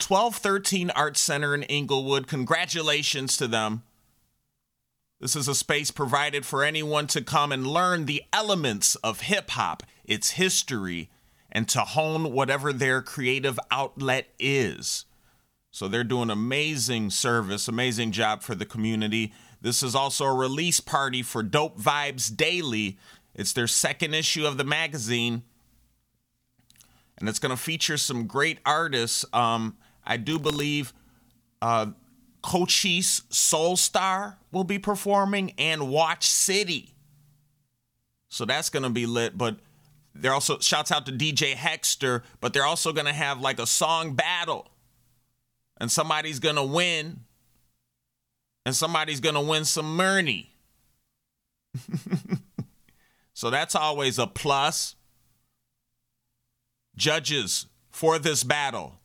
1213 0.00 0.90
Arts 0.90 1.20
Center 1.20 1.54
in 1.54 1.64
Englewood. 1.64 2.26
Congratulations 2.26 3.36
to 3.36 3.46
them. 3.46 3.82
This 5.20 5.34
is 5.34 5.48
a 5.48 5.54
space 5.54 5.90
provided 5.90 6.46
for 6.46 6.62
anyone 6.62 7.08
to 7.08 7.22
come 7.22 7.50
and 7.50 7.66
learn 7.66 8.04
the 8.04 8.22
elements 8.32 8.94
of 8.96 9.22
hip 9.22 9.50
hop, 9.50 9.82
its 10.04 10.30
history, 10.30 11.10
and 11.50 11.68
to 11.68 11.80
hone 11.80 12.32
whatever 12.32 12.72
their 12.72 13.02
creative 13.02 13.58
outlet 13.70 14.28
is. 14.38 15.06
So 15.70 15.88
they're 15.88 16.04
doing 16.04 16.30
amazing 16.30 17.10
service, 17.10 17.66
amazing 17.66 18.12
job 18.12 18.42
for 18.42 18.54
the 18.54 18.64
community. 18.64 19.32
This 19.60 19.82
is 19.82 19.94
also 19.94 20.24
a 20.24 20.34
release 20.34 20.78
party 20.78 21.22
for 21.22 21.42
Dope 21.42 21.78
Vibes 21.78 22.34
Daily. 22.34 22.96
It's 23.34 23.52
their 23.52 23.66
second 23.66 24.14
issue 24.14 24.46
of 24.46 24.56
the 24.56 24.64
magazine, 24.64 25.42
and 27.18 27.28
it's 27.28 27.38
going 27.40 27.50
to 27.50 27.60
feature 27.60 27.96
some 27.96 28.26
great 28.26 28.58
artists. 28.64 29.24
Um, 29.32 29.76
I 30.06 30.16
do 30.16 30.38
believe 30.38 30.92
uh, 31.60 31.86
Cochise 32.42 33.22
Soulstar 33.30 34.36
will 34.52 34.64
be 34.64 34.78
performing 34.78 35.52
and 35.58 35.88
Watch 35.88 36.28
City. 36.28 36.94
So 38.28 38.44
that's 38.44 38.70
going 38.70 38.82
to 38.82 38.90
be 38.90 39.06
lit. 39.06 39.36
But 39.36 39.56
they're 40.14 40.32
also, 40.32 40.58
shouts 40.58 40.92
out 40.92 41.06
to 41.06 41.12
DJ 41.12 41.54
Hexter, 41.54 42.22
but 42.40 42.52
they're 42.52 42.64
also 42.64 42.92
going 42.92 43.06
to 43.06 43.12
have 43.12 43.40
like 43.40 43.58
a 43.58 43.66
song 43.66 44.14
battle. 44.14 44.68
And 45.80 45.90
somebody's 45.90 46.38
going 46.38 46.56
to 46.56 46.64
win. 46.64 47.20
And 48.66 48.74
somebody's 48.74 49.20
going 49.20 49.34
to 49.34 49.40
win 49.40 49.64
some 49.64 49.96
money. 49.96 50.54
so 53.32 53.50
that's 53.50 53.74
always 53.74 54.18
a 54.18 54.26
plus. 54.26 54.96
Judges 56.96 57.66
for 57.90 58.18
this 58.18 58.44
battle. 58.44 58.98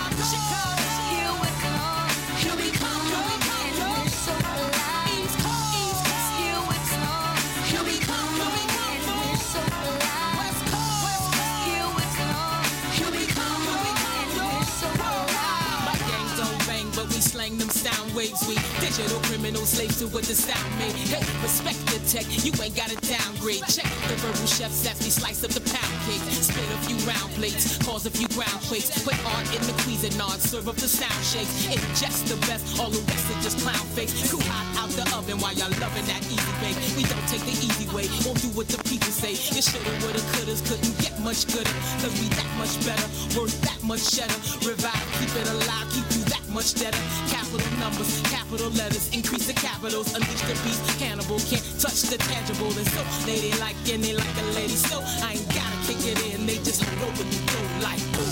We 18.28 18.60
digital 18.84 19.20
criminal 19.24 19.64
slaves 19.64 20.00
to 20.04 20.08
what 20.12 20.28
the 20.28 20.36
sound 20.36 20.68
made. 20.76 20.92
Hey, 21.08 21.24
respect 21.40 21.80
the 21.88 22.00
tech, 22.12 22.28
you 22.44 22.52
ain't 22.60 22.76
got 22.76 22.92
to 22.92 23.00
downgrade. 23.08 23.64
Check 23.72 23.88
the 24.12 24.20
verbal 24.20 24.44
chefs 24.44 24.84
as 24.84 25.00
we 25.00 25.08
slice 25.08 25.48
up 25.48 25.52
the 25.56 25.64
pound 25.64 25.96
cake. 26.04 26.20
Spit 26.36 26.60
a 26.60 26.80
few 26.84 27.00
round 27.08 27.32
plates, 27.40 27.80
cause 27.88 28.06
a 28.06 28.12
few 28.12 28.28
ground 28.36 28.60
quakes. 28.68 28.92
Put 29.08 29.16
art 29.32 29.48
in 29.56 29.64
the 29.64 29.76
Cuisinart, 29.88 30.44
serve 30.44 30.68
up 30.68 30.76
the 30.76 30.92
sound 30.92 31.24
shakes. 31.24 31.72
Ingest 31.72 32.28
the 32.28 32.36
best, 32.52 32.68
all 32.76 32.92
the 32.92 33.00
rest 33.08 33.32
is 33.32 33.40
just 33.48 33.58
clown 33.64 33.88
face. 33.96 34.12
Cool 34.28 34.44
hot 34.52 34.68
out 34.76 34.92
the 34.92 35.08
oven 35.16 35.40
while 35.40 35.56
y'all 35.56 35.72
loving 35.80 36.04
that 36.12 36.20
easy 36.28 36.54
bake. 36.60 36.76
We 37.00 37.08
don't 37.08 37.28
take 37.32 37.48
the 37.48 37.56
easy 37.64 37.88
way, 37.96 38.12
won't 38.28 38.44
do 38.44 38.52
what 38.52 38.68
the 38.68 38.80
people 38.84 39.12
say. 39.16 39.40
You 39.56 39.64
shoulda, 39.64 39.92
woulda, 40.04 40.20
couldas, 40.36 40.60
couldn't 40.68 41.00
get 41.00 41.16
much 41.24 41.48
gooder. 41.48 41.72
Cause 42.04 42.12
we 42.20 42.28
that 42.36 42.50
much 42.60 42.76
better, 42.84 43.08
worth 43.40 43.56
that 43.64 43.80
much 43.88 44.04
cheddar. 44.12 44.36
Revive, 44.68 45.08
keep 45.16 45.32
it 45.32 45.48
alive, 45.48 45.88
keep 45.96 46.08
you 46.12 46.24
that 46.28 46.47
much 46.50 46.76
better. 46.76 46.98
Capital 47.30 47.72
numbers, 47.80 48.22
capital 48.30 48.70
letters, 48.72 49.10
increase 49.14 49.48
the 49.48 49.54
capitals, 49.54 50.14
unleash 50.14 50.42
the 50.42 50.56
beast. 50.64 50.84
Cannibal 51.00 51.40
can't 51.50 51.66
touch 51.80 52.02
the 52.08 52.18
tangible. 52.18 52.72
And 52.78 52.88
so 52.88 53.02
they 53.26 53.40
they 53.40 53.54
like 53.60 53.76
and 53.92 54.04
they 54.04 54.14
like 54.14 54.36
a 54.38 54.46
lady. 54.56 54.76
So 54.76 55.02
I 55.24 55.34
ain't 55.34 55.48
gotta 55.50 55.78
kick 55.88 56.00
it 56.06 56.20
in, 56.34 56.46
they 56.46 56.58
just 56.64 56.84
hold 56.84 57.12
open 57.12 57.28
the 57.30 57.42
door 57.52 57.68
like 57.82 58.04
boom. 58.14 58.32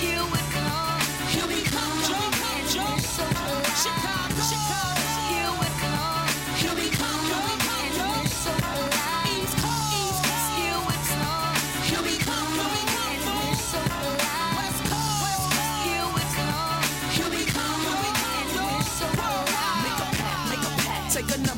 Here 0.00 0.24
we 0.32 0.40
come. 0.54 1.00
Here 1.34 1.48
we 1.48 1.60
come, 1.68 1.96
jump, 2.08 2.34
jump, 2.72 3.00
So 3.00 3.22
alive. 3.24 3.76
Chicago, 3.76 4.02
Chicago. 4.02 4.25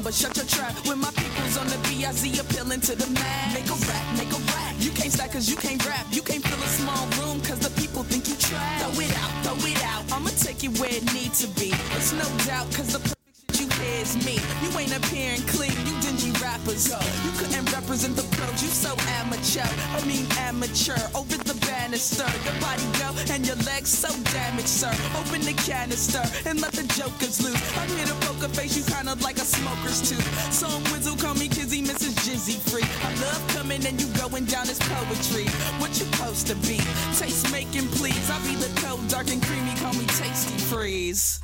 Number, 0.09 0.16
shut 0.16 0.37
your 0.37 0.47
trap. 0.47 0.75
When 0.87 0.99
my 0.99 1.11
people's 1.11 1.57
on 1.59 1.66
the 1.66 1.77
BIZ 1.88 2.40
appealing 2.40 2.81
to 2.81 2.94
the 2.94 3.09
max. 3.11 3.55
Make 3.55 3.68
a 3.68 3.79
rap, 3.90 4.16
make 4.16 4.33
a 4.33 4.40
rap. 4.53 4.75
You 4.79 4.90
can't 4.90 5.12
stack 5.12 5.33
cause 5.33 5.49
you 5.49 5.57
can't 5.57 5.85
rap. 5.87 6.07
You 6.11 6.23
can't 6.23 6.42
fill 6.42 6.62
a 6.62 6.68
small 6.68 7.05
room 7.18 7.40
cause 7.42 7.59
the 7.59 7.71
people 7.81 8.03
think 8.05 8.29
you 8.29 8.37
trash. 8.37 8.83
Throw 8.83 9.01
it 9.01 9.12
out, 9.16 9.31
throw 9.44 9.68
it 9.68 9.83
out. 9.85 10.05
I'ma 10.12 10.31
take 10.31 10.62
you 10.62 10.71
where 10.81 10.90
it 10.90 11.05
needs 11.14 11.40
to 11.44 11.49
be. 11.61 11.73
It's 11.97 12.12
no 12.12 12.27
doubt 12.47 12.66
cause 12.75 12.92
the 12.92 13.01
perfect 13.01 13.57
shit 13.57 13.61
you 13.61 13.68
hear 13.79 14.03
is 14.03 14.16
me. 14.25 14.38
You 14.62 14.79
ain't 14.79 14.97
appearing 14.97 15.38
dingy 15.38 15.67
rappers. 16.68 16.92
You 17.24 17.31
couldn't 17.33 17.72
represent 17.72 18.16
the 18.16 18.22
pros, 18.37 18.62
you 18.62 18.68
so 18.68 18.94
amateur. 19.20 19.66
I 19.96 20.04
mean 20.07 20.26
amateur, 20.38 20.98
over 21.14 21.37
the 21.44 21.54
banister. 21.66 22.26
Your 22.44 22.61
body 22.61 22.85
go 22.98 23.12
and 23.33 23.46
your 23.46 23.57
legs 23.64 23.90
so 23.90 24.09
damaged, 24.33 24.68
sir. 24.68 24.92
Open 25.16 25.40
the 25.42 25.54
canister 25.64 26.22
and 26.48 26.61
let 26.61 26.72
the 26.72 26.85
jokers 26.94 27.42
loose. 27.42 27.61
I'm 27.76 27.88
here 27.96 28.07
to 28.07 28.14
poker 28.26 28.48
face 28.48 28.76
you 28.76 28.85
kinda 28.85 29.14
like 29.22 29.38
a 29.38 29.46
smoker's 29.46 30.00
tooth. 30.09 30.52
Song 30.52 30.83
Wizzle, 30.92 31.18
call 31.20 31.35
me 31.35 31.48
Kizzy, 31.48 31.83
Mrs. 31.83 32.14
Jizzy 32.24 32.59
Free. 32.70 32.87
I 33.04 33.11
love 33.24 33.42
coming 33.54 33.85
and 33.87 34.00
you 34.00 34.09
going 34.18 34.44
down 34.44 34.68
as 34.68 34.78
poetry. 34.78 35.46
What 35.81 35.90
you 35.98 36.07
supposed 36.07 36.46
to 36.48 36.54
be? 36.68 36.78
Taste 37.16 37.50
making, 37.52 37.88
please. 37.98 38.31
I'll 38.31 38.42
be 38.42 38.54
the 38.57 38.70
cold, 38.81 39.09
dark 39.09 39.31
and 39.31 39.42
creamy, 39.42 39.74
call 39.76 39.94
me 39.94 40.07
Tasty 40.07 40.59
Freeze. 40.70 41.40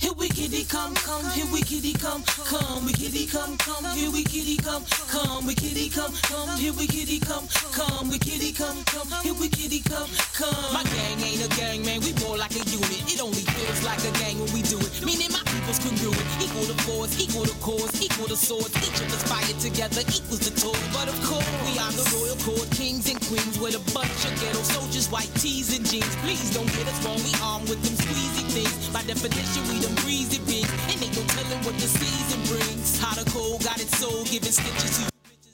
Here 0.00 0.14
we 0.16 0.28
kitty 0.30 0.64
come, 0.64 0.94
come, 0.94 1.28
here 1.32 1.44
we 1.52 1.60
kitty 1.60 1.92
come, 1.92 2.22
come, 2.48 2.86
we 2.86 2.92
kitty 2.94 3.26
come, 3.26 3.58
come, 3.58 3.84
here 3.94 4.10
we 4.10 4.24
kitty 4.24 4.56
come, 4.56 4.82
come, 5.12 5.44
we 5.46 5.54
kitty 5.54 5.90
come, 5.90 6.12
come, 6.24 6.48
here 6.56 6.72
we 6.72 6.86
kitty 6.86 7.20
come, 7.20 7.46
come, 7.76 8.08
we 8.08 8.18
kitty 8.18 8.50
come, 8.50 8.82
come, 8.84 9.08
here 9.22 9.34
we 9.34 9.50
kitty 9.50 9.80
come, 9.80 10.08
come. 10.32 10.72
My 10.72 10.84
gang 10.84 11.20
ain't 11.20 11.44
a 11.44 11.48
gang, 11.52 11.84
man, 11.84 12.00
we 12.00 12.14
more 12.24 12.38
like 12.38 12.56
a 12.56 12.64
unit. 12.64 13.12
It 13.12 13.20
only 13.20 13.44
feels 13.44 13.84
like 13.84 14.00
a 14.00 14.12
gang 14.16 14.40
when 14.40 14.48
we 14.56 14.62
do 14.62 14.80
it. 14.80 15.04
Meaning 15.04 15.36
my 15.36 15.44
people's 15.44 15.78
congruent, 15.84 16.24
equal 16.40 16.64
to 16.64 16.76
force, 16.88 17.20
equal 17.20 17.44
to 17.44 17.56
cause, 17.60 17.92
equal 18.00 18.28
to 18.32 18.36
swords. 18.40 18.72
Each 18.80 19.04
of 19.04 19.12
us 19.12 19.22
fired 19.28 19.60
together 19.60 20.00
equals 20.08 20.40
the 20.48 20.56
toy. 20.56 20.80
But 20.96 21.12
of 21.12 21.18
course, 21.28 21.44
we 21.68 21.76
are 21.76 21.92
the 21.92 22.08
royal 22.16 22.40
court, 22.40 22.72
kings 22.72 23.04
and 23.12 23.20
queens 23.28 23.60
with 23.60 23.76
a 23.76 23.84
bunch 23.92 24.24
of 24.24 24.32
ghetto 24.40 24.64
soldiers, 24.64 25.12
white 25.12 25.28
tees 25.36 25.76
and 25.76 25.84
jeans. 25.84 26.16
Please 26.24 26.48
don't 26.56 26.72
get 26.72 26.88
us 26.88 26.96
wrong, 27.04 27.20
we 27.20 27.36
armed 27.44 27.68
with 27.68 27.84
them 27.84 27.96
squeezy 28.00 28.48
things. 28.48 28.88
By 28.88 29.04
definition, 29.04 29.62
we 29.68 29.89
them 29.90 30.04
breezy 30.04 30.38
beings. 30.46 30.70
And 30.90 31.02
ain't 31.02 31.14
no 31.16 31.22
telling 31.34 31.60
what 31.66 31.74
the 31.74 31.88
season 31.88 32.40
brings. 32.46 32.98
Hot 33.00 33.18
or 33.18 33.26
cold, 33.30 33.62
got 33.64 33.80
it 33.80 33.90
soul, 33.90 34.24
giving 34.24 34.52
stitches 34.52 34.98
to 34.98 35.02
you. 35.02 35.08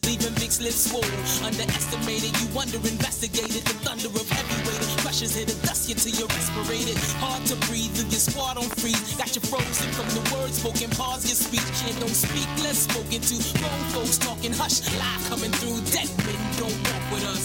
Leaving 0.04 0.34
Vic's 0.38 0.60
lips 0.60 0.86
swole. 0.86 1.04
Underestimated, 1.42 2.32
you 2.40 2.46
underinvestigated. 2.54 3.64
The 3.64 3.76
thunder 3.82 4.08
of 4.12 4.28
heavy 4.28 4.54
heavyweight 4.54 4.82
pressures 5.02 5.34
hit 5.34 5.50
a 5.50 5.56
dust 5.66 5.88
you 5.88 5.94
till 5.94 6.14
you're 6.14 6.30
respirated. 6.30 6.96
Hard 7.18 7.42
to 7.50 7.56
breathe, 7.66 7.90
leave 7.98 8.12
your 8.12 8.22
squad 8.22 8.56
on 8.56 8.68
freeze. 8.78 9.16
Got 9.16 9.34
you 9.34 9.42
frozen 9.42 9.90
from 9.96 10.08
the 10.14 10.22
words 10.34 10.58
spoken. 10.60 10.90
Pause 10.94 11.26
your 11.26 11.38
speech 11.38 11.78
and 11.88 11.96
don't 11.98 12.14
speak 12.14 12.48
less 12.62 12.86
spoken 12.86 13.20
to. 13.20 13.36
Grown 13.58 13.82
folks 13.94 14.18
talking 14.18 14.52
hush, 14.52 14.84
live 15.00 15.22
coming 15.26 15.52
through. 15.58 15.80
Dead 15.90 16.10
men 16.22 16.38
don't 16.60 16.78
walk 16.86 17.04
with 17.10 17.24
us. 17.26 17.44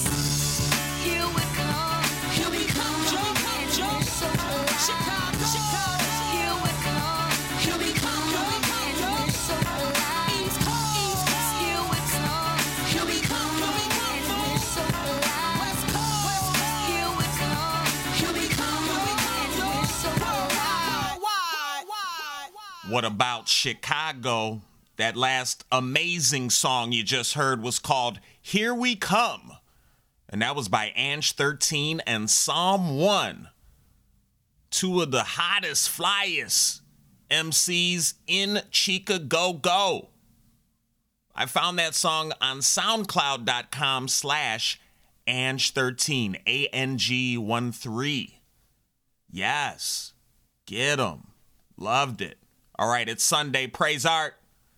Here 1.01 1.25
we 1.33 1.43
come. 1.57 2.05
Here 2.37 2.51
we 2.53 2.63
come, 2.69 2.99
jump, 3.09 3.37
jump, 3.73 4.03
So 4.05 4.27
alive. 4.29 4.69
Chicago, 4.85 5.45
Chicago. 5.49 6.00
What 22.91 23.05
about 23.05 23.47
Chicago? 23.47 24.63
That 24.97 25.15
last 25.15 25.63
amazing 25.71 26.49
song 26.49 26.91
you 26.91 27.03
just 27.03 27.35
heard 27.35 27.63
was 27.63 27.79
called 27.79 28.19
Here 28.41 28.75
We 28.75 28.97
Come. 28.97 29.53
And 30.27 30.41
that 30.41 30.57
was 30.57 30.67
by 30.67 30.91
Ange 30.97 31.31
13 31.31 32.01
and 32.01 32.29
Psalm 32.29 32.97
1. 32.99 33.47
Two 34.71 35.01
of 35.01 35.11
the 35.11 35.23
hottest, 35.23 35.87
flyest 35.89 36.81
MCs 37.29 38.15
in 38.27 38.59
Chica 38.71 39.19
Go 39.19 39.53
Go. 39.53 40.09
I 41.33 41.45
found 41.45 41.79
that 41.79 41.95
song 41.95 42.33
on 42.41 42.57
soundcloud.com 42.57 44.09
slash 44.09 44.81
Ange13, 45.29 46.41
A-N-G-1-3. 46.45 48.33
Yes, 49.29 50.11
get 50.65 50.99
'em. 50.99 51.27
Loved 51.77 52.21
it. 52.21 52.37
All 52.81 52.89
right, 52.89 53.07
it's 53.07 53.23
Sunday. 53.23 53.67
Praise 53.67 54.07
Art. 54.07 54.33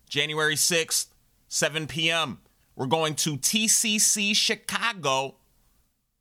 January 0.10 0.56
6th, 0.56 1.06
7 1.48 1.88
p.m. 1.88 2.40
We're 2.76 2.86
going 2.86 3.16
to 3.16 3.38
TCC 3.38 4.36
Chicago. 4.36 5.36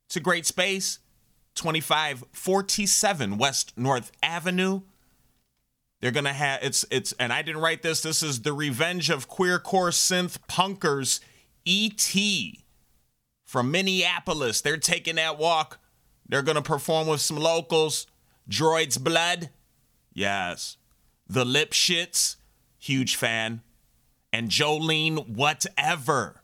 It's 0.05 0.15
a 0.15 0.21
great 0.21 0.45
space. 0.45 0.99
2547 1.55 3.37
West 3.37 3.73
North 3.75 4.13
Avenue. 4.23 4.83
They're 5.99 6.11
gonna 6.11 6.31
have 6.31 6.63
it's 6.63 6.85
it's 6.89 7.11
and 7.19 7.33
I 7.33 7.41
didn't 7.41 7.61
write 7.61 7.81
this. 7.81 8.01
This 8.01 8.23
is 8.23 8.43
the 8.43 8.53
Revenge 8.53 9.09
of 9.09 9.27
Queer 9.27 9.59
Core 9.59 9.89
Synth 9.89 10.37
Punkers 10.47 11.19
ET 11.67 12.63
from 13.43 13.71
Minneapolis. 13.71 14.61
They're 14.61 14.77
taking 14.77 15.15
that 15.15 15.37
walk. 15.37 15.81
They're 16.29 16.43
gonna 16.43 16.61
perform 16.61 17.07
with 17.07 17.19
some 17.19 17.37
locals. 17.37 18.07
Droid's 18.49 18.97
Blood. 18.97 19.49
Yes. 20.13 20.77
The 21.33 21.45
Lip 21.45 21.71
Shits. 21.71 22.35
Huge 22.77 23.15
fan. 23.15 23.61
And 24.31 24.49
Jolene 24.49 25.29
Whatever. 25.29 26.43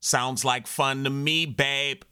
Sounds 0.00 0.44
like 0.44 0.68
fun 0.68 1.02
to 1.02 1.10
me, 1.10 1.46
babe. 1.46 2.02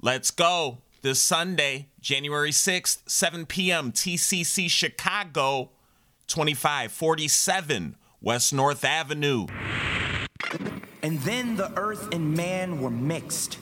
Let's 0.00 0.30
go. 0.30 0.78
This 1.02 1.20
Sunday, 1.20 1.88
January 2.00 2.52
6th, 2.52 3.02
7 3.06 3.46
p.m., 3.46 3.90
TCC 3.90 4.70
Chicago, 4.70 5.72
2547 6.28 7.96
West 8.20 8.52
North 8.54 8.84
Avenue. 8.84 9.46
And 11.02 11.18
then 11.22 11.56
the 11.56 11.76
earth 11.76 12.14
and 12.14 12.32
man 12.32 12.80
were 12.80 12.90
mixed, 12.90 13.54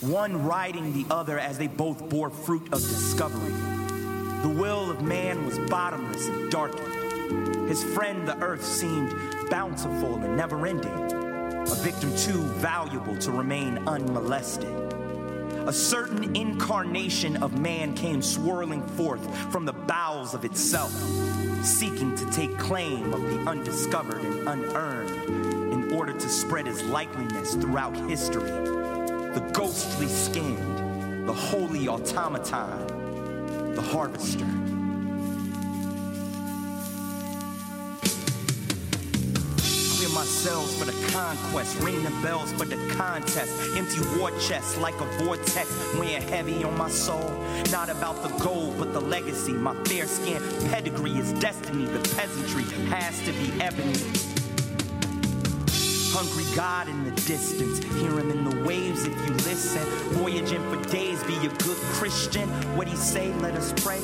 one 0.00 0.44
riding 0.44 0.92
the 0.92 1.06
other 1.14 1.38
as 1.38 1.58
they 1.58 1.68
both 1.68 2.08
bore 2.10 2.28
fruit 2.28 2.64
of 2.72 2.80
discovery. 2.80 3.83
The 4.44 4.50
will 4.50 4.90
of 4.90 5.00
man 5.00 5.46
was 5.46 5.58
bottomless 5.58 6.28
and 6.28 6.50
darkened. 6.50 7.66
His 7.66 7.82
friend, 7.82 8.28
the 8.28 8.36
earth, 8.42 8.62
seemed 8.62 9.14
bountiful 9.48 10.16
and 10.16 10.36
never 10.36 10.66
ending, 10.66 10.92
a 10.92 11.74
victim 11.76 12.14
too 12.14 12.42
valuable 12.60 13.16
to 13.20 13.32
remain 13.32 13.78
unmolested. 13.88 14.68
A 15.66 15.72
certain 15.72 16.36
incarnation 16.36 17.42
of 17.42 17.58
man 17.58 17.94
came 17.94 18.20
swirling 18.20 18.86
forth 18.88 19.26
from 19.50 19.64
the 19.64 19.72
bowels 19.72 20.34
of 20.34 20.44
itself, 20.44 20.92
seeking 21.64 22.14
to 22.14 22.30
take 22.30 22.58
claim 22.58 23.14
of 23.14 23.22
the 23.22 23.38
undiscovered 23.48 24.22
and 24.22 24.46
unearned 24.46 25.72
in 25.72 25.90
order 25.94 26.12
to 26.12 26.28
spread 26.28 26.66
his 26.66 26.82
likeliness 26.82 27.58
throughout 27.58 27.96
history. 28.10 28.50
The 28.50 29.50
ghostly 29.54 30.06
skinned, 30.06 31.26
the 31.26 31.32
holy 31.32 31.88
automaton, 31.88 32.93
the 33.74 33.82
harvester. 33.82 34.44
Clear 39.96 40.08
my 40.10 40.24
cells 40.24 40.76
for 40.78 40.84
the 40.84 41.12
conquest, 41.12 41.80
ring 41.80 42.02
the 42.02 42.10
bells 42.22 42.52
for 42.52 42.64
the 42.64 42.76
contest. 42.94 43.52
Empty 43.76 44.00
war 44.18 44.30
chests 44.40 44.76
like 44.78 44.94
a 45.00 45.06
vortex, 45.24 45.68
weighing 45.98 46.22
heavy 46.22 46.62
on 46.62 46.76
my 46.76 46.88
soul. 46.88 47.30
Not 47.70 47.88
about 47.88 48.22
the 48.22 48.28
gold, 48.42 48.78
but 48.78 48.92
the 48.92 49.00
legacy. 49.00 49.52
My 49.52 49.74
fair 49.84 50.06
skin 50.06 50.42
pedigree 50.68 51.18
is 51.18 51.32
destiny. 51.34 51.86
The 51.86 52.00
peasantry 52.16 52.64
has 52.88 53.18
to 53.24 53.32
be 53.32 53.60
ebony. 53.60 54.43
Hungry 56.14 56.44
God 56.54 56.88
in 56.88 57.02
the 57.02 57.10
distance, 57.22 57.82
hear 57.82 58.20
him 58.20 58.30
in 58.30 58.48
the 58.48 58.64
waves 58.64 59.04
if 59.04 59.16
you 59.26 59.34
listen. 59.34 59.82
Voyaging 60.12 60.62
for 60.70 60.80
days, 60.88 61.20
be 61.24 61.34
a 61.38 61.48
good 61.64 61.76
Christian. 61.98 62.48
What 62.76 62.86
he 62.86 62.94
say, 62.94 63.34
let 63.40 63.54
us 63.56 63.72
pray. 63.82 63.98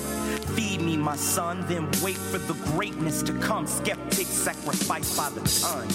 Feed 0.57 0.81
me, 0.81 0.97
my 0.97 1.15
son, 1.15 1.65
then 1.69 1.89
wait 2.03 2.17
for 2.17 2.39
the 2.39 2.55
greatness 2.73 3.23
to 3.23 3.33
come. 3.35 3.65
Skeptics 3.65 4.27
sacrificed 4.27 5.17
by 5.17 5.31
the 5.31 5.41
ton. 5.61 5.89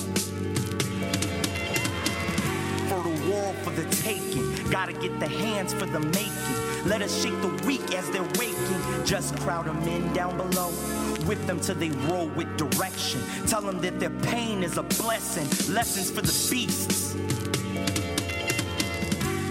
Fertile 2.87 3.29
world 3.29 3.57
for 3.57 3.71
the 3.71 3.83
taking, 3.95 4.55
gotta 4.71 4.93
get 4.93 5.19
the 5.19 5.27
hands 5.27 5.73
for 5.73 5.85
the 5.85 5.99
making. 5.99 6.87
Let 6.87 7.01
us 7.01 7.21
shake 7.21 7.41
the 7.41 7.49
weak 7.67 7.93
as 7.93 8.09
they're 8.11 8.23
waking. 8.39 9.05
Just 9.05 9.35
crowd 9.41 9.65
them 9.65 9.81
in 9.81 10.13
down 10.13 10.37
below. 10.37 10.71
Whip 11.25 11.39
them 11.47 11.59
till 11.59 11.75
they 11.75 11.89
roll 12.07 12.27
with 12.27 12.55
direction. 12.57 13.21
Tell 13.47 13.61
them 13.61 13.79
that 13.81 13.99
their 13.99 14.11
pain 14.11 14.63
is 14.63 14.77
a 14.77 14.83
blessing. 14.83 15.47
Lessons 15.73 16.11
for 16.11 16.21
the 16.21 16.47
beasts. 16.51 17.15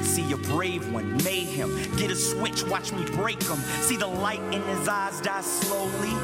See 0.02 0.30
a 0.32 0.36
brave 0.36 0.92
one, 0.92 1.16
mayhem. 1.24 1.74
Get 1.96 2.12
a 2.12 2.14
switch, 2.14 2.62
watch 2.68 2.92
me 2.92 3.04
break 3.16 3.40
them. 3.40 3.58
See 3.80 3.96
the 3.96 4.06
light 4.06 4.42
in 4.54 4.62
his 4.62 4.86
eyes 4.86 5.20
die 5.20 5.40
slowly. 5.40 6.14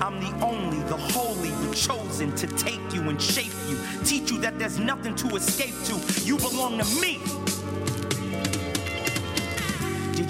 I'm 0.00 0.18
the 0.20 0.32
only, 0.42 0.78
the 0.84 0.96
holy, 0.96 1.50
the 1.50 1.74
chosen 1.74 2.34
to 2.36 2.46
take 2.46 2.80
you 2.94 3.02
and 3.10 3.20
shape 3.20 3.52
you. 3.68 3.78
Teach 4.04 4.30
you 4.30 4.40
that 4.40 4.58
there's 4.58 4.78
nothing 4.78 5.14
to 5.16 5.36
escape 5.36 5.74
to. 5.84 6.24
You 6.24 6.38
belong 6.38 6.78
to 6.78 7.00
me. 7.00 7.20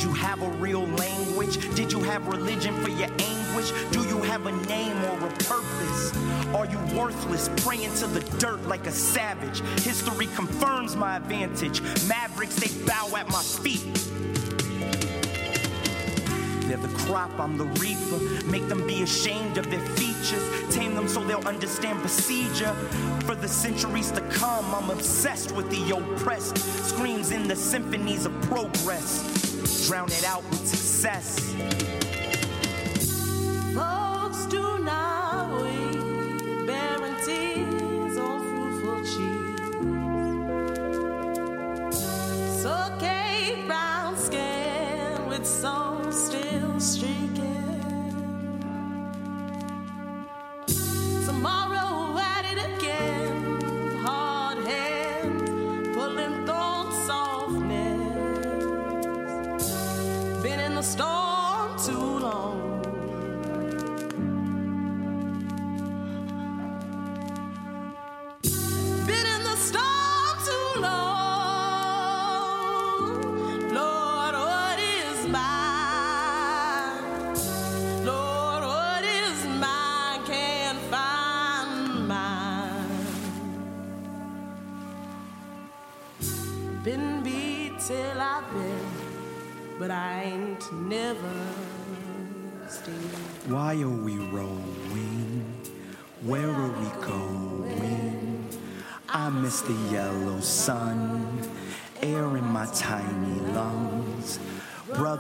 Did 0.05 0.11
you 0.11 0.17
have 0.17 0.43
a 0.43 0.51
real 0.51 0.85
language? 0.85 1.75
Did 1.75 1.91
you 1.91 2.01
have 2.01 2.27
religion 2.27 2.79
for 2.83 2.91
your 2.91 3.09
anguish? 3.19 3.73
Do 3.91 4.07
you 4.07 4.21
have 4.21 4.45
a 4.45 4.53
name 4.67 5.03
or 5.03 5.29
a 5.29 5.31
purpose? 5.45 6.15
Are 6.55 6.67
you 6.67 6.79
worthless, 6.95 7.49
praying 7.65 7.95
to 7.95 8.07
the 8.09 8.21
dirt 8.37 8.63
like 8.67 8.87
a 8.87 8.93
savage? 8.93 9.61
History 9.83 10.27
confirms 10.37 10.95
my 10.95 11.17
advantage. 11.17 11.81
Mavericks, 12.07 12.57
they 12.57 12.85
bow 12.85 13.17
at 13.17 13.31
my 13.31 13.41
feet. 13.41 13.83
They're 16.69 16.77
the 16.77 16.95
crop, 16.99 17.31
I'm 17.41 17.57
the 17.57 17.65
reaper. 17.81 18.45
Make 18.45 18.69
them 18.69 18.87
be 18.87 19.03
ashamed 19.05 19.57
of 19.57 19.71
their 19.71 19.87
features. 19.97 20.75
Tame 20.75 20.95
them 20.95 21.09
so 21.09 21.25
they'll 21.25 21.49
understand 21.49 22.01
procedure. 22.01 22.75
For 23.25 23.35
the 23.35 23.49
centuries 23.49 24.11
to 24.11 24.21
come, 24.29 24.67
I'm 24.75 24.91
obsessed 24.91 25.53
with 25.53 25.71
the 25.71 25.97
oppressed. 25.97 26.59
Screams 26.85 27.31
in 27.31 27.49
the 27.49 27.57
symphonies 27.57 28.27
of 28.27 28.39
progress. 28.43 29.54
Drown 29.87 30.09
it 30.09 30.25
out 30.25 30.43
with 30.45 30.67
success. 30.67 32.14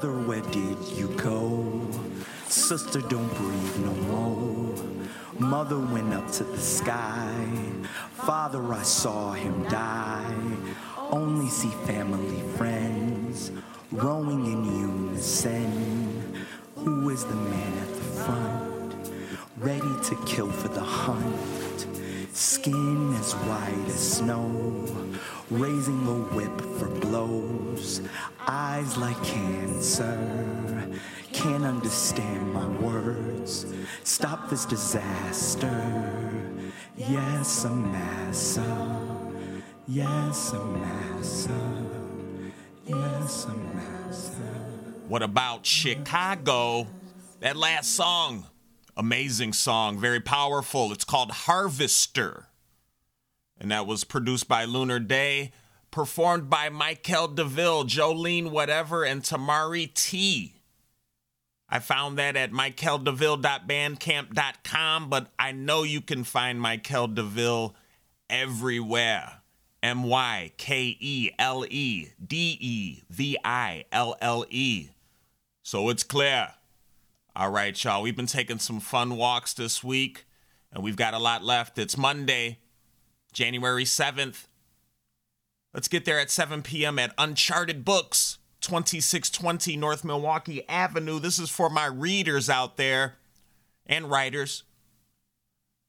Brother, 0.05 0.28
where 0.28 0.40
did 0.42 0.84
you 0.98 1.09
go? 1.16 1.88
Sister, 2.46 3.00
don't 3.00 3.34
breathe 3.36 3.76
no 3.78 3.94
more. 4.12 4.74
Mother 5.38 5.78
went 5.78 6.12
up 6.12 6.30
to 6.32 6.44
the 6.44 6.59
sky. 6.59 7.34
Father, 8.12 8.74
I 8.74 8.82
saw 8.82 9.32
him 9.32 9.66
die. 9.70 10.36
Only 11.09 11.48
see 11.48 11.70
family 11.86 12.42
friends 12.59 13.50
rowing 13.92 14.44
in 14.44 14.64
unison. 14.66 16.44
Who 16.76 17.09
is 17.09 17.24
the 17.24 17.36
man 17.36 17.72
at 17.78 17.94
the 17.94 18.05
front? 18.24 19.11
Ready 19.57 19.94
to 20.02 20.16
kill 20.26 20.50
for 20.50 20.68
the 20.68 20.82
hunt. 20.82 21.86
Skin 22.34 23.14
as 23.14 23.32
white 23.32 23.88
as 23.88 24.16
snow, 24.18 25.03
raising 25.51 26.05
the 26.05 26.34
whip 26.34 26.61
for 26.78 26.88
blows. 26.88 28.01
Eyes 28.47 28.97
like 28.97 29.22
cancer, 29.24 30.88
can't 31.32 31.64
understand 31.64 32.53
my 32.53 32.66
words. 32.80 33.66
Stop 34.05 34.51
this 34.51 34.64
disaster. 34.64 35.70
Yes, 36.97 37.64
a 37.64 37.70
massa. 37.70 39.01
Yes, 39.86 40.53
a 40.53 40.64
massa. 40.64 41.84
Yes, 42.86 43.47
a 43.47 43.55
massa. 43.55 44.30
What 45.09 45.22
about 45.22 45.66
Chicago? 45.66 46.86
That 47.40 47.57
last 47.57 47.95
song, 47.95 48.47
amazing 48.97 49.53
song, 49.53 49.99
very 49.99 50.20
powerful. 50.20 50.92
It's 50.92 51.05
called 51.05 51.30
Harvester. 51.30 52.49
And 53.65 53.71
that 53.71 53.87
was 53.87 54.05
produced 54.05 54.47
by 54.47 54.67
Lunar 54.67 55.01
Day, 55.01 55.51
performed 55.91 56.51
by 56.51 56.69
Mykele 56.69 57.35
Deville, 57.35 57.85
Jolene 57.85 58.51
Whatever, 58.51 59.05
and 59.05 59.23
Tamari 59.23 59.91
T. 59.95 60.57
I 61.67 61.79
found 61.79 62.19
that 62.19 62.37
at 62.37 62.53
mykeledeville.bandcamp.com, 62.53 65.09
but 65.09 65.29
I 65.39 65.53
know 65.53 65.83
you 65.83 66.03
can 66.03 66.25
find 66.25 66.61
Mykele 66.61 67.15
Deville 67.15 67.75
everywhere. 68.29 69.41
M 69.83 70.03
Y 70.03 70.53
K 70.59 70.99
E 71.01 71.31
L 71.39 71.65
E 71.65 72.09
D 72.23 72.59
E 72.61 73.03
V 73.09 73.39
I 73.43 73.87
L 73.91 74.15
L 74.21 74.45
E. 74.51 74.91
So 75.62 75.89
it's 75.89 76.03
clear. 76.03 76.51
All 77.35 77.49
right, 77.49 77.83
y'all. 77.83 78.03
We've 78.03 78.15
been 78.15 78.27
taking 78.27 78.59
some 78.59 78.81
fun 78.81 79.17
walks 79.17 79.55
this 79.55 79.83
week, 79.83 80.27
and 80.71 80.85
we've 80.85 80.97
got 80.97 81.15
a 81.15 81.19
lot 81.19 81.43
left. 81.43 81.79
It's 81.79 81.97
Monday, 81.97 82.59
January 83.35 83.85
7th. 83.85 84.47
Let's 85.74 85.89
get 85.89 86.05
there 86.05 86.20
at 86.20 86.30
7 86.30 86.62
p.m. 86.62 86.99
at 86.99 87.12
Uncharted 87.18 87.85
Books, 87.85 88.39
2620 88.62 89.76
North 89.76 90.05
Milwaukee 90.05 90.66
Avenue. 90.68 91.18
This 91.18 91.39
is 91.39 91.51
for 91.51 91.68
my 91.68 91.87
readers 91.87 92.49
out 92.49 92.76
there 92.78 93.16
and 93.85 94.11
writers. 94.11 94.62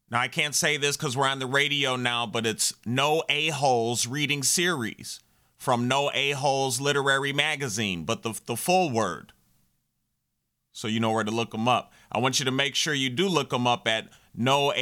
Now, 0.10 0.20
I 0.20 0.28
can't 0.28 0.56
say 0.56 0.78
this 0.78 0.98
because 0.98 1.16
we're 1.16 1.28
on 1.28 1.40
the 1.40 1.48
radio 1.48 1.96
now, 1.96 2.26
but 2.26 2.46
it's 2.46 2.74
No 2.86 3.24
A-Holes 3.30 4.08
Reading 4.08 4.44
Series 4.44 5.20
from 5.56 5.88
No 5.88 6.12
A-Holes 6.14 6.82
Literary 6.82 7.32
Magazine, 7.34 8.06
but 8.06 8.24
the, 8.24 8.40
the 8.46 8.56
full 8.56 8.92
word. 8.92 9.34
So 10.72 10.88
you 10.88 11.00
know 11.00 11.12
where 11.12 11.24
to 11.24 11.32
look 11.32 11.52
them 11.52 11.68
up. 11.68 11.94
I 12.12 12.20
want 12.20 12.40
you 12.40 12.46
to 12.46 12.52
make 12.52 12.76
sure 12.76 12.94
you 12.94 13.10
do 13.10 13.28
look 13.28 13.50
them 13.52 13.66
up 13.66 13.88
at 13.88 14.10
No 14.36 14.74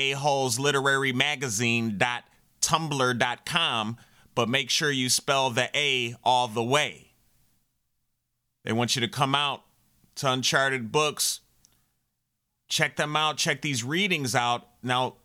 Literary 2.72 3.96
but 4.36 4.50
make 4.50 4.70
sure 4.70 4.90
you 4.90 5.10
spell 5.10 5.50
the 5.52 5.70
A 5.76 6.16
all 6.24 6.48
the 6.48 6.64
way. 6.64 7.12
They 8.64 8.74
want 8.74 8.96
you 8.96 9.02
to 9.02 9.08
come 9.08 9.36
out 9.36 9.64
to 10.16 10.32
Uncharted 10.32 10.92
Books 10.92 11.42
check 12.74 12.96
them 12.96 13.16
out, 13.16 13.38
check 13.38 13.62
these 13.62 13.84
readings 13.84 14.34
out. 14.34 14.68
Now, 14.82 15.18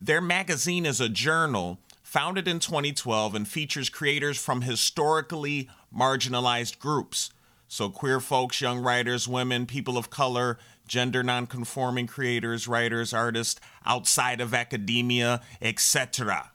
their 0.00 0.20
magazine 0.20 0.84
is 0.84 1.00
a 1.00 1.08
journal 1.08 1.78
founded 2.02 2.46
in 2.46 2.58
2012 2.58 3.34
and 3.34 3.48
features 3.48 3.88
creators 3.88 4.38
from 4.38 4.60
historically 4.60 5.70
marginalized 5.96 6.78
groups. 6.78 7.30
So, 7.68 7.88
queer 7.88 8.20
folks, 8.20 8.60
young 8.60 8.80
writers, 8.80 9.26
women, 9.26 9.64
people 9.64 9.96
of 9.96 10.10
color, 10.10 10.58
gender 10.86 11.22
nonconforming 11.22 12.06
creators, 12.06 12.68
writers, 12.68 13.12
artists 13.12 13.60
outside 13.84 14.40
of 14.40 14.54
academia, 14.54 15.40
etc. 15.60 16.52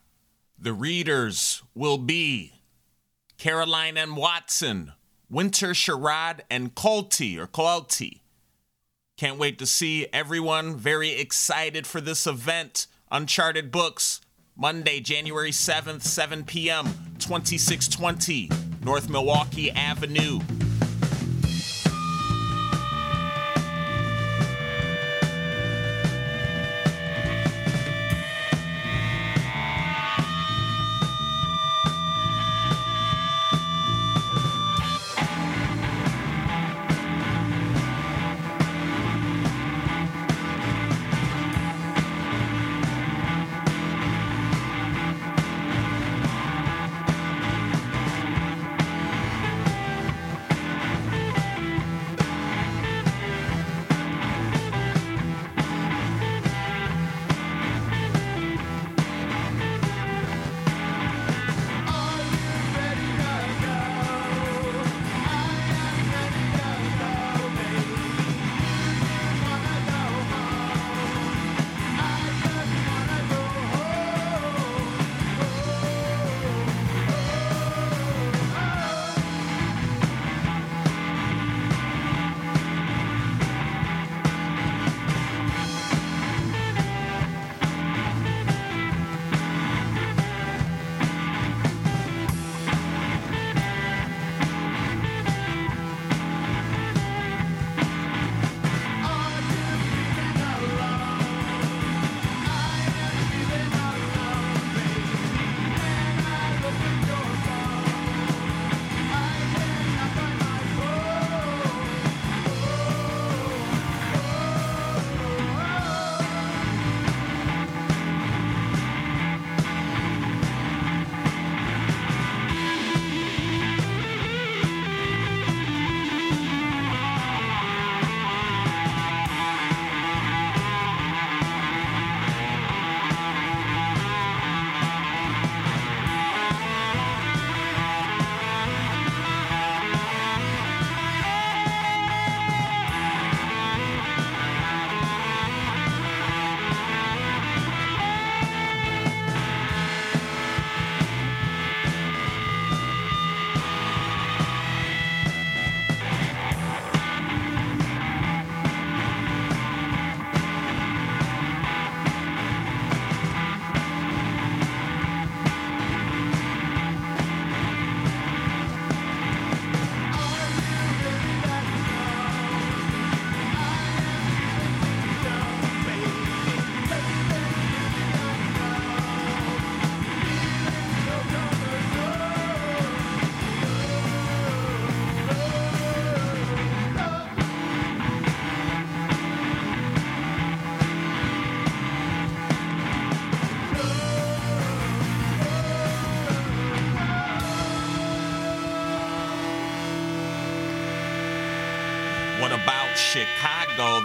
The 0.57 0.73
readers 0.73 1.61
will 1.75 1.97
be 1.97 2.53
Caroline 3.37 3.97
M. 3.97 4.15
Watson, 4.15 4.93
Winter 5.29 5.69
Sherrod, 5.69 6.39
and 6.49 6.73
Colty 6.73 7.37
or 7.37 7.47
Colty. 7.47 8.21
Can't 9.17 9.39
wait 9.39 9.57
to 9.59 9.65
see 9.65 10.07
everyone. 10.13 10.75
Very 10.75 11.11
excited 11.11 11.87
for 11.87 12.01
this 12.01 12.27
event. 12.27 12.87
Uncharted 13.11 13.71
Books, 13.71 14.21
Monday, 14.55 14.99
January 14.99 15.51
7th, 15.51 16.01
7 16.01 16.43
p.m., 16.43 16.85
2620 17.19 18.49
North 18.83 19.09
Milwaukee 19.09 19.71
Avenue. 19.71 20.39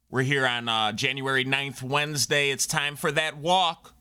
We're 0.10 0.24
here 0.24 0.46
on 0.46 0.68
uh, 0.68 0.92
January 0.92 1.46
9th, 1.46 1.82
Wednesday. 1.82 2.50
It's 2.50 2.68
time 2.68 2.98
for 2.98 3.14
that 3.14 3.38
walk. 3.38 3.94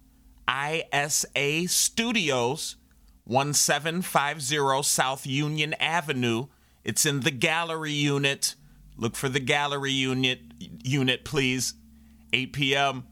ISA 0.50 1.68
Studios, 1.68 2.74
1750 3.22 4.82
South 4.82 5.28
Union 5.28 5.74
Avenue. 5.74 6.48
It's 6.86 7.04
in 7.04 7.20
the 7.20 7.32
gallery 7.32 7.90
unit. 7.90 8.54
Look 8.96 9.16
for 9.16 9.28
the 9.28 9.40
gallery 9.40 9.90
unit 9.90 10.38
unit, 10.84 11.24
please. 11.24 11.74
8 12.32 12.52
p.m. 12.52 13.04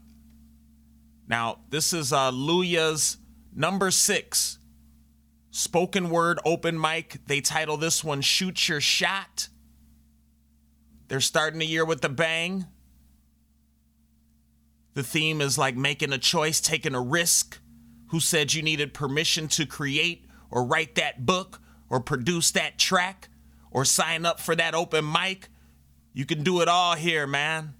Now, 1.27 1.59
this 1.71 1.91
is 1.91 2.13
uh, 2.13 2.29
Luya's 2.29 3.17
number 3.53 3.91
six 3.91 4.59
spoken 5.51 6.09
word 6.09 6.39
open 6.45 6.79
mic. 6.79 7.19
They 7.27 7.41
title 7.41 7.75
this 7.75 8.01
one 8.01 8.21
Shoot 8.21 8.69
Your 8.69 8.79
Shot. 8.79 9.49
They're 11.09 11.19
starting 11.19 11.59
the 11.59 11.65
year 11.65 11.83
with 11.83 12.03
a 12.05 12.09
bang. 12.09 12.67
The 14.93 15.03
theme 15.03 15.41
is 15.41 15.57
like 15.57 15.75
making 15.75 16.13
a 16.13 16.17
choice, 16.17 16.61
taking 16.61 16.95
a 16.95 17.01
risk. 17.01 17.59
Who 18.11 18.21
said 18.21 18.53
you 18.53 18.61
needed 18.61 18.93
permission 18.93 19.49
to 19.49 19.65
create 19.65 20.25
or 20.49 20.63
write 20.63 20.95
that 20.95 21.25
book 21.25 21.59
or 21.89 21.99
produce 21.99 22.51
that 22.51 22.77
track 22.77 23.27
or 23.75 23.83
sign 23.83 24.25
up 24.25 24.39
for 24.39 24.55
that 24.55 24.73
open 24.73 25.11
mic? 25.11 25.49
You 26.13 26.25
can 26.25 26.43
do 26.43 26.61
it 26.61 26.69
all 26.69 26.95
here, 26.95 27.27
man. 27.27 27.73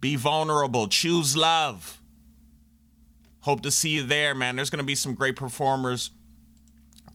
Be 0.00 0.16
vulnerable, 0.16 0.88
choose 0.88 1.36
love. 1.36 2.02
Hope 3.42 3.60
to 3.60 3.70
see 3.70 3.90
you 3.90 4.02
there, 4.02 4.34
man. 4.34 4.56
There's 4.56 4.70
going 4.70 4.82
to 4.82 4.84
be 4.84 4.96
some 4.96 5.14
great 5.14 5.36
performers. 5.36 6.10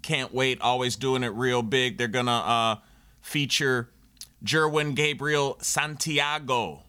Can't 0.01 0.33
wait. 0.33 0.61
Always 0.61 0.95
doing 0.95 1.21
it 1.23 1.33
real 1.33 1.61
big. 1.61 1.97
They're 1.97 2.07
going 2.07 2.27
to 2.27 2.31
uh, 2.31 2.75
feature 3.19 3.89
Jerwin 4.41 4.95
Gabriel 4.95 5.57
Santiago. 5.59 6.83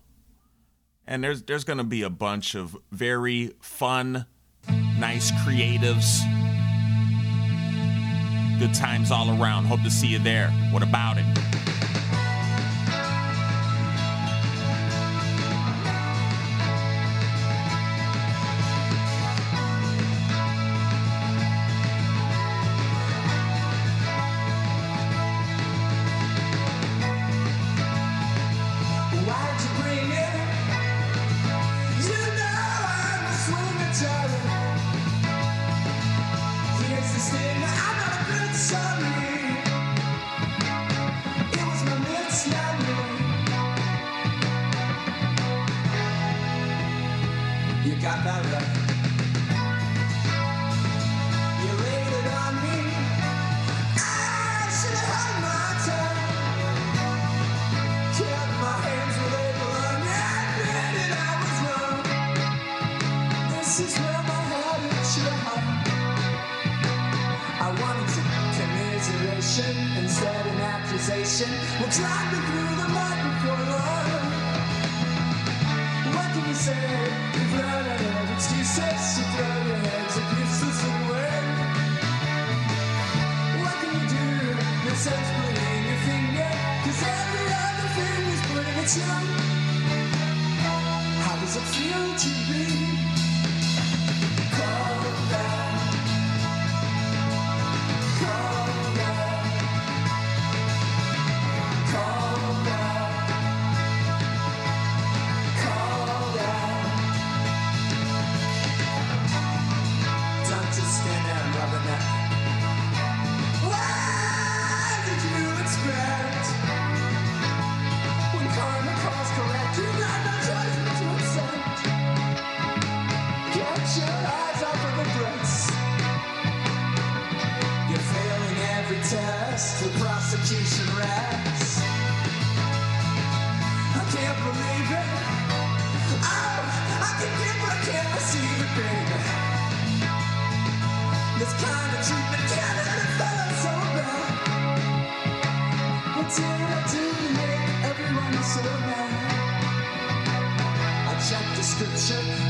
And 1.05 1.25
there's 1.25 1.43
there's 1.43 1.65
going 1.65 1.79
to 1.79 1.85
be 1.85 2.03
a 2.03 2.11
bunch 2.11 2.55
of 2.55 2.77
very 2.93 3.55
fun, 3.61 4.27
nice 4.99 5.33
creatives. 5.33 6.40
Good 8.61 8.75
times 8.75 9.11
all 9.11 9.31
around. 9.43 9.65
Hope 9.65 9.81
to 9.85 9.91
see 9.91 10.09
you 10.09 10.19
there. 10.19 10.51
What 10.71 10.83
about 10.83 11.17
it? 11.17 11.50
You 48.31 48.60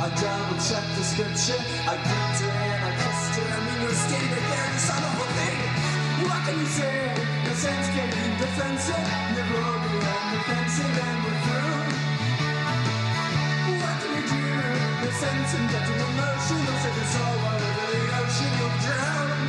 I 0.01 0.09
double 0.16 0.57
checked 0.57 0.96
the 0.96 1.05
scripture. 1.05 1.61
I 1.84 1.94
gripped 2.01 2.40
her 2.40 2.51
and 2.51 2.84
I 2.84 2.92
kissed 2.96 3.36
her. 3.36 3.48
I 3.53 3.61
mean, 3.61 3.82
you're 3.84 3.92
standing 3.92 4.46
there, 4.48 4.68
you 4.72 4.80
son 4.80 5.03
of 5.05 5.20
a 5.20 5.26
thing. 5.36 5.61
What 6.24 6.40
can 6.48 6.57
you 6.59 6.66
say? 6.66 7.12
No 7.44 7.53
sense 7.53 7.88
getting 7.92 8.32
defensive. 8.40 9.07
Never 9.36 9.61
over 9.61 10.01
on 10.09 10.24
defensive 10.32 10.96
and 11.05 11.18
we're 11.24 11.40
through. 11.44 11.84
What 13.76 13.96
can 14.01 14.11
you 14.16 14.24
do? 14.24 14.44
No 15.05 15.11
sense 15.20 15.53
emotional. 16.09 16.76
Say 16.80 16.92
the 16.96 17.05
soul 17.12 17.28
over 17.28 17.44
the 17.44 17.49
down. 18.79 19.39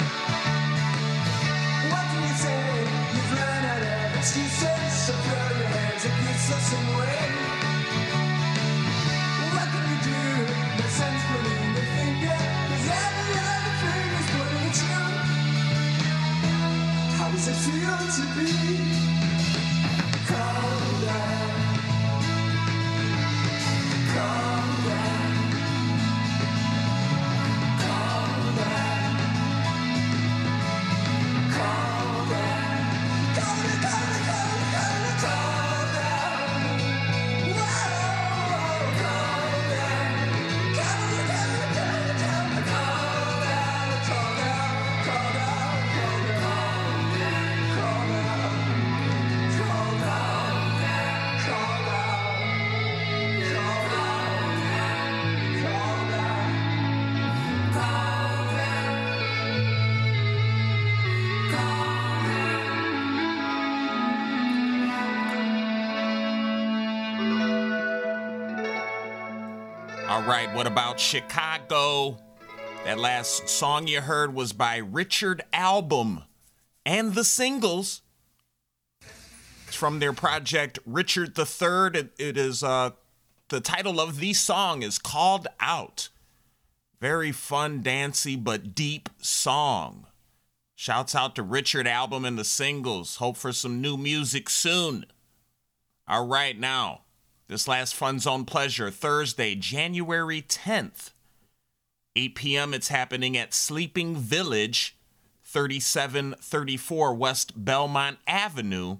All 70.21 70.27
right, 70.27 70.53
what 70.53 70.67
about 70.67 70.99
Chicago? 70.99 72.15
That 72.85 72.99
last 72.99 73.49
song 73.49 73.87
you 73.87 74.01
heard 74.01 74.35
was 74.35 74.53
by 74.53 74.77
Richard 74.77 75.41
Album 75.51 76.21
and 76.85 77.15
the 77.15 77.23
singles. 77.23 78.03
It's 79.65 79.75
from 79.75 79.97
their 79.97 80.13
project 80.13 80.77
Richard 80.85 81.33
the 81.33 81.47
Third. 81.47 81.95
It, 81.95 82.37
is 82.37 82.61
uh, 82.61 82.91
the 83.49 83.61
title 83.61 83.99
of 83.99 84.19
the 84.19 84.33
song 84.33 84.83
is 84.83 84.99
called 84.99 85.47
Out. 85.59 86.09
Very 86.99 87.31
fun, 87.31 87.81
dancey, 87.81 88.35
but 88.35 88.75
deep 88.75 89.09
song. 89.23 90.05
Shouts 90.75 91.15
out 91.15 91.35
to 91.37 91.41
Richard 91.41 91.87
Album 91.87 92.25
and 92.25 92.37
the 92.37 92.45
singles. 92.45 93.15
Hope 93.15 93.37
for 93.37 93.51
some 93.51 93.81
new 93.81 93.97
music 93.97 94.51
soon. 94.51 95.07
All 96.07 96.27
right, 96.27 96.59
now, 96.59 97.00
this 97.51 97.67
last 97.67 97.93
Fun 97.93 98.17
Zone 98.17 98.45
Pleasure, 98.45 98.89
Thursday, 98.89 99.55
January 99.55 100.41
10th, 100.41 101.11
8 102.15 102.33
p.m. 102.33 102.73
It's 102.73 102.87
happening 102.87 103.35
at 103.35 103.53
Sleeping 103.53 104.15
Village, 104.15 104.95
3734 105.43 107.13
West 107.13 107.65
Belmont 107.65 108.19
Avenue. 108.25 108.99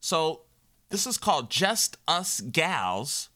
So, 0.00 0.44
this 0.88 1.06
is 1.06 1.18
called 1.18 1.50
Just 1.50 1.98
Us 2.08 2.40
Gals, 2.40 3.28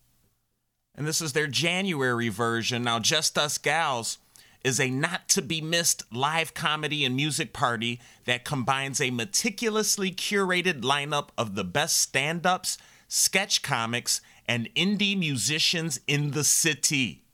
and 0.95 1.07
this 1.07 1.21
is 1.21 1.35
their 1.35 1.47
January 1.47 2.31
version. 2.31 2.85
Now, 2.85 2.99
Just 2.99 3.37
Us 3.37 3.59
Gals 3.59 4.17
is 4.65 4.81
a 4.81 4.89
not 4.89 5.29
to 5.29 5.43
be 5.43 5.61
missed 5.61 6.05
live 6.11 6.55
comedy 6.55 7.05
and 7.05 7.15
music 7.15 7.53
party 7.53 8.01
that 8.25 8.47
combines 8.47 9.03
a 9.03 9.11
meticulously 9.11 10.11
curated 10.11 10.81
lineup 10.81 11.29
of 11.37 11.57
the 11.57 11.65
best 11.65 11.99
stand 11.99 12.47
ups, 12.47 12.79
sketch 13.13 13.61
comics, 13.61 14.23
and 14.47 14.75
indie 14.75 15.17
musicians 15.17 16.01
in 16.07 16.31
the 16.31 16.43
city. 16.43 17.25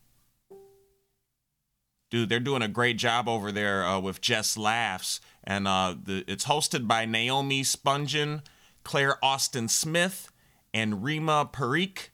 Dude, 2.10 2.28
they're 2.28 2.40
doing 2.40 2.62
a 2.62 2.68
great 2.68 2.98
job 2.98 3.28
over 3.28 3.52
there 3.52 3.84
uh, 3.84 4.00
with 4.00 4.20
Jess 4.20 4.56
Laughs. 4.56 5.20
And 5.44 5.68
uh, 5.68 5.94
the, 6.02 6.24
it's 6.26 6.46
hosted 6.46 6.88
by 6.88 7.04
Naomi 7.04 7.62
Spungen, 7.62 8.42
Claire 8.82 9.24
Austin 9.24 9.68
Smith, 9.68 10.32
and 10.74 11.04
Rima 11.04 11.48
Parikh. 11.52 12.08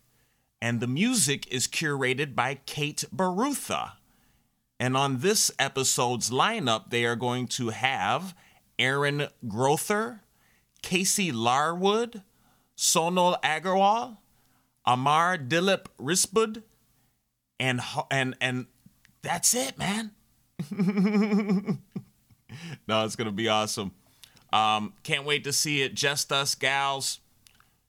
And 0.61 0.81
the 0.81 0.87
music 0.87 1.51
is 1.51 1.67
curated 1.67 2.35
by 2.35 2.57
Kate 2.67 3.05
Barutha. 3.17 3.93
And 4.79 4.95
on 4.95 5.21
this 5.21 5.51
episode's 5.59 6.29
lineup, 6.29 6.91
they 6.91 7.07
are 7.07 7.17
going 7.17 7.47
to 7.49 7.71
have 7.71 8.37
Aaron 8.79 9.29
Grother, 9.49 10.21
Casey 10.83 11.33
Larwood, 11.33 12.23
Sonal 12.77 13.41
Agarwal, 13.43 14.19
Amar 14.85 15.39
Dilip 15.39 15.87
Rispud, 16.01 16.63
and 17.59 17.81
and 18.11 18.37
and 18.41 18.67
that's 19.23 19.55
it, 19.55 19.79
man. 19.79 20.13
no, 22.87 23.05
it's 23.05 23.17
gonna 23.17 23.33
be 23.33 23.49
awesome. 23.49 23.93
Um, 24.53 24.93
can't 25.03 25.25
wait 25.25 25.45
to 25.45 25.53
see 25.53 25.83
it. 25.83 25.95
Just 25.95 26.33
us 26.33 26.55
gals. 26.55 27.21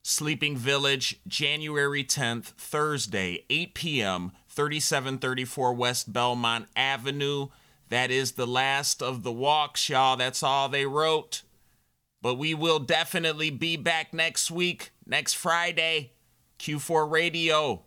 Sleeping 0.08 0.56
Village, 0.56 1.20
January 1.28 2.04
10th, 2.04 2.44
Thursday, 2.44 3.44
8 3.50 3.74
p.m., 3.74 4.32
3734 4.50 5.74
West 5.74 6.14
Belmont 6.14 6.68
Avenue. 6.76 7.48
That 7.90 8.12
is 8.12 8.34
the 8.34 8.46
last 8.46 9.02
of 9.02 9.24
the 9.24 9.32
walks, 9.32 9.90
y'all. 9.90 10.16
That's 10.16 10.44
all 10.44 10.70
they 10.70 10.86
wrote. 10.86 11.42
But 12.26 12.40
we 12.40 12.56
will 12.56 12.80
definitely 12.80 13.52
be 13.52 13.78
back 13.78 14.12
next 14.12 14.50
week, 14.50 14.90
next 15.06 15.34
Friday. 15.34 16.14
Q4 16.58 17.12
Radio. 17.12 17.84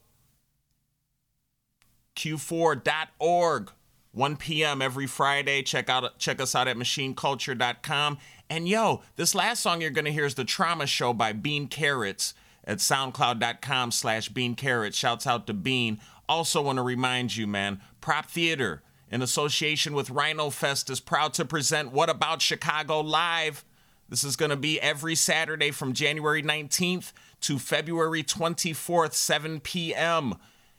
Q4.org. 2.14 3.72
1 4.12 4.36
p.m. 4.36 4.80
every 4.80 5.08
Friday. 5.08 5.62
Check 5.62 5.90
out 5.90 6.20
check 6.20 6.40
us 6.40 6.54
out 6.54 6.68
at 6.68 6.76
machineculture.com. 6.76 8.18
And 8.48 8.68
yo, 8.68 9.02
this 9.16 9.34
last 9.34 9.60
song 9.60 9.80
you're 9.80 9.90
gonna 9.90 10.12
hear 10.12 10.26
is 10.26 10.36
the 10.36 10.44
Trauma 10.44 10.86
Show 10.86 11.12
by 11.12 11.32
Bean 11.32 11.66
Carrots 11.66 12.32
at 12.62 12.78
soundcloud.com 12.78 13.90
slash 13.90 14.28
Bean 14.28 14.54
Carrots. 14.54 14.96
Shouts 14.96 15.26
out 15.26 15.48
to 15.48 15.52
Bean. 15.52 15.98
Also 16.28 16.62
want 16.62 16.76
to 16.76 16.82
remind 16.82 17.34
you, 17.34 17.48
man, 17.48 17.80
Prop 18.00 18.26
Theater 18.26 18.84
in 19.10 19.20
association 19.20 19.94
with 19.94 20.10
Rhino 20.10 20.50
Fest 20.50 20.90
is 20.90 21.00
proud 21.00 21.34
to 21.34 21.44
present 21.44 21.90
What 21.90 22.08
About 22.08 22.40
Chicago 22.40 23.00
Live. 23.00 23.64
This 24.08 24.24
is 24.24 24.36
going 24.36 24.50
to 24.50 24.56
be 24.56 24.80
every 24.80 25.14
Saturday 25.14 25.70
from 25.70 25.92
January 25.92 26.42
19th 26.42 27.12
to 27.42 27.58
February 27.58 28.22
24th, 28.22 29.12
7 29.12 29.60
p.m. 29.60 30.34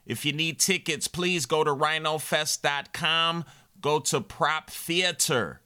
If 0.06 0.26
you 0.26 0.34
need 0.34 0.60
tickets, 0.60 1.08
please 1.08 1.46
go 1.46 1.64
to 1.64 1.70
rhinofest.com. 1.70 3.46
Go 3.82 4.00
to 4.00 4.22
Prop 4.22 4.72
Theater, 4.72 5.62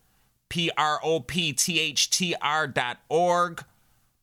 P 0.49 0.69
R 0.77 0.99
O 1.03 1.21
P 1.21 1.53
T 1.53 1.79
H 1.79 2.09
T 2.09 2.35
R 2.41 2.67
dot 2.67 2.99
org. 3.07 3.63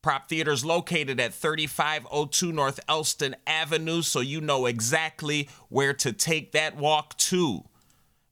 Prop 0.03 0.29
Theater 0.29 0.53
is 0.53 0.65
located 0.65 1.19
at 1.19 1.35
3502 1.35 2.53
North 2.53 2.79
Elston 2.89 3.35
Avenue, 3.47 4.03
so 4.03 4.21
you 4.21 4.41
know 4.41 4.67
exactly 4.67 5.49
where 5.69 5.95
to 5.95 6.13
take 6.13 6.53
that 6.53 6.77
walk 6.77 7.17
to. 7.17 7.65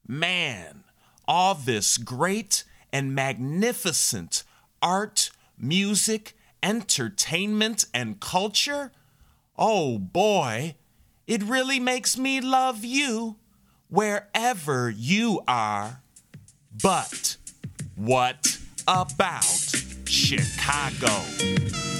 Man, 0.06 0.84
all 1.26 1.54
this 1.54 1.98
great 1.98 2.64
and 2.92 3.14
magnificent 3.14 4.44
art, 4.82 5.30
music, 5.58 6.36
entertainment, 6.62 7.84
and 7.92 8.20
culture? 8.20 8.92
Oh 9.56 9.98
boy, 9.98 10.76
it 11.26 11.42
really 11.42 11.80
makes 11.80 12.16
me 12.16 12.40
love 12.40 12.84
you 12.84 13.36
wherever 13.88 14.90
you 14.90 15.40
are. 15.48 16.00
But 16.82 17.36
what 17.96 18.58
about 18.86 19.44
Chicago? 20.06 21.97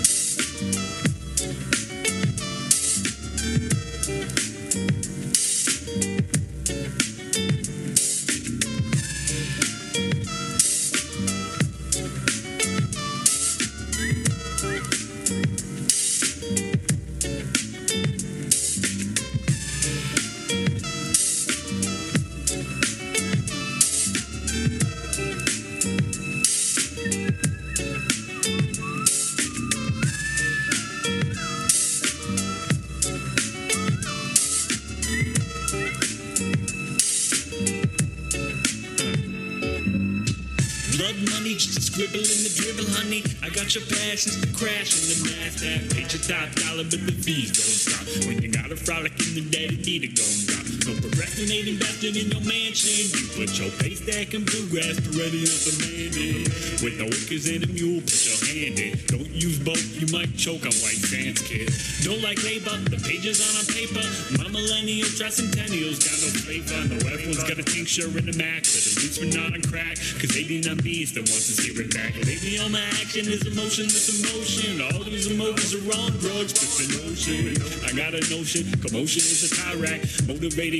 A 41.99 42.07
scribble 42.07 42.21
in 42.21 42.43
the 42.45 42.53
dribble, 42.55 42.91
honey. 42.95 43.25
I 43.43 43.49
got 43.51 43.75
your 43.75 43.85
passions 43.85 44.41
to 44.41 44.47
crash 44.55 44.95
in 44.95 45.09
the 45.09 45.31
NASDAQ. 45.31 45.95
Paid 45.95 46.13
your 46.13 46.23
top 46.23 46.55
dollar, 46.55 46.85
but 46.85 47.07
the 47.07 47.13
fees 47.13 47.51
don't 47.51 47.65
stop. 47.65 48.27
When 48.27 48.43
you 48.43 48.51
got 48.51 48.71
a 48.71 48.77
frolic 48.77 49.13
in 49.27 49.35
the 49.35 49.51
daddy, 49.51 49.77
need 49.77 50.03
to 50.03 50.09
go 50.09 50.23
and 50.23 50.47
drop. 50.47 50.68
No 50.89 50.97
procrastinating 51.05 51.77
bastard 51.77 52.17
in 52.17 52.33
your 52.33 52.41
mansion. 52.49 53.13
You 53.13 53.29
put 53.37 53.53
your 53.61 53.69
pay 53.77 53.93
stack 53.93 54.33
and 54.33 54.41
bluegrass 54.49 54.97
ready 55.13 55.45
perennial 55.45 55.53
demanding. 55.69 56.49
With 56.81 56.97
the 56.97 57.05
wickers 57.13 57.45
and 57.45 57.61
a 57.61 57.69
mule, 57.69 58.01
put 58.01 58.25
your 58.25 58.41
hand 58.41 58.81
in. 58.81 58.97
Don't 59.05 59.29
use 59.29 59.61
both, 59.61 59.85
you 60.01 60.09
might 60.17 60.33
choke 60.41 60.65
on 60.65 60.73
white 60.81 60.97
sands, 60.97 61.45
kid. 61.45 61.69
Don't 62.09 62.25
like 62.25 62.41
labor, 62.41 62.73
the 62.89 62.97
pages 63.05 63.45
on 63.45 63.53
on 63.61 63.69
paper. 63.69 64.01
My 64.41 64.49
millennial 64.49 65.13
tricentennials 65.13 66.01
got 66.01 66.17
no 66.25 66.29
flavor. 66.41 66.81
No 66.89 66.97
everyone's 67.13 67.45
got 67.45 67.61
a 67.61 67.67
tincture 67.69 68.09
in 68.09 68.25
the 68.25 68.37
Mac, 68.41 68.65
but 68.65 68.81
at 68.81 68.97
least 68.97 69.21
we're 69.21 69.29
not 69.29 69.53
on 69.53 69.61
crack. 69.69 70.01
Cause 70.25 70.33
89 70.33 70.73
B's 70.81 71.13
that 71.13 71.29
wants 71.29 71.53
us 71.53 71.69
here 71.69 71.77
and 71.85 71.93
back. 71.93 72.17
Lately 72.25 72.57
all 72.65 72.73
my 72.73 72.81
action 72.97 73.29
is 73.29 73.45
emotionless 73.45 74.09
emotion. 74.09 74.81
All 74.89 75.05
these 75.05 75.29
emotions 75.29 75.77
are 75.77 76.01
on 76.01 76.17
drugs, 76.17 76.57
but 76.57 76.73
the 76.81 76.87
notion. 77.05 77.53
I 77.85 77.93
got 77.93 78.17
a 78.17 78.25
notion, 78.33 78.65
commotion 78.81 79.21
is 79.21 79.45
a 79.45 79.53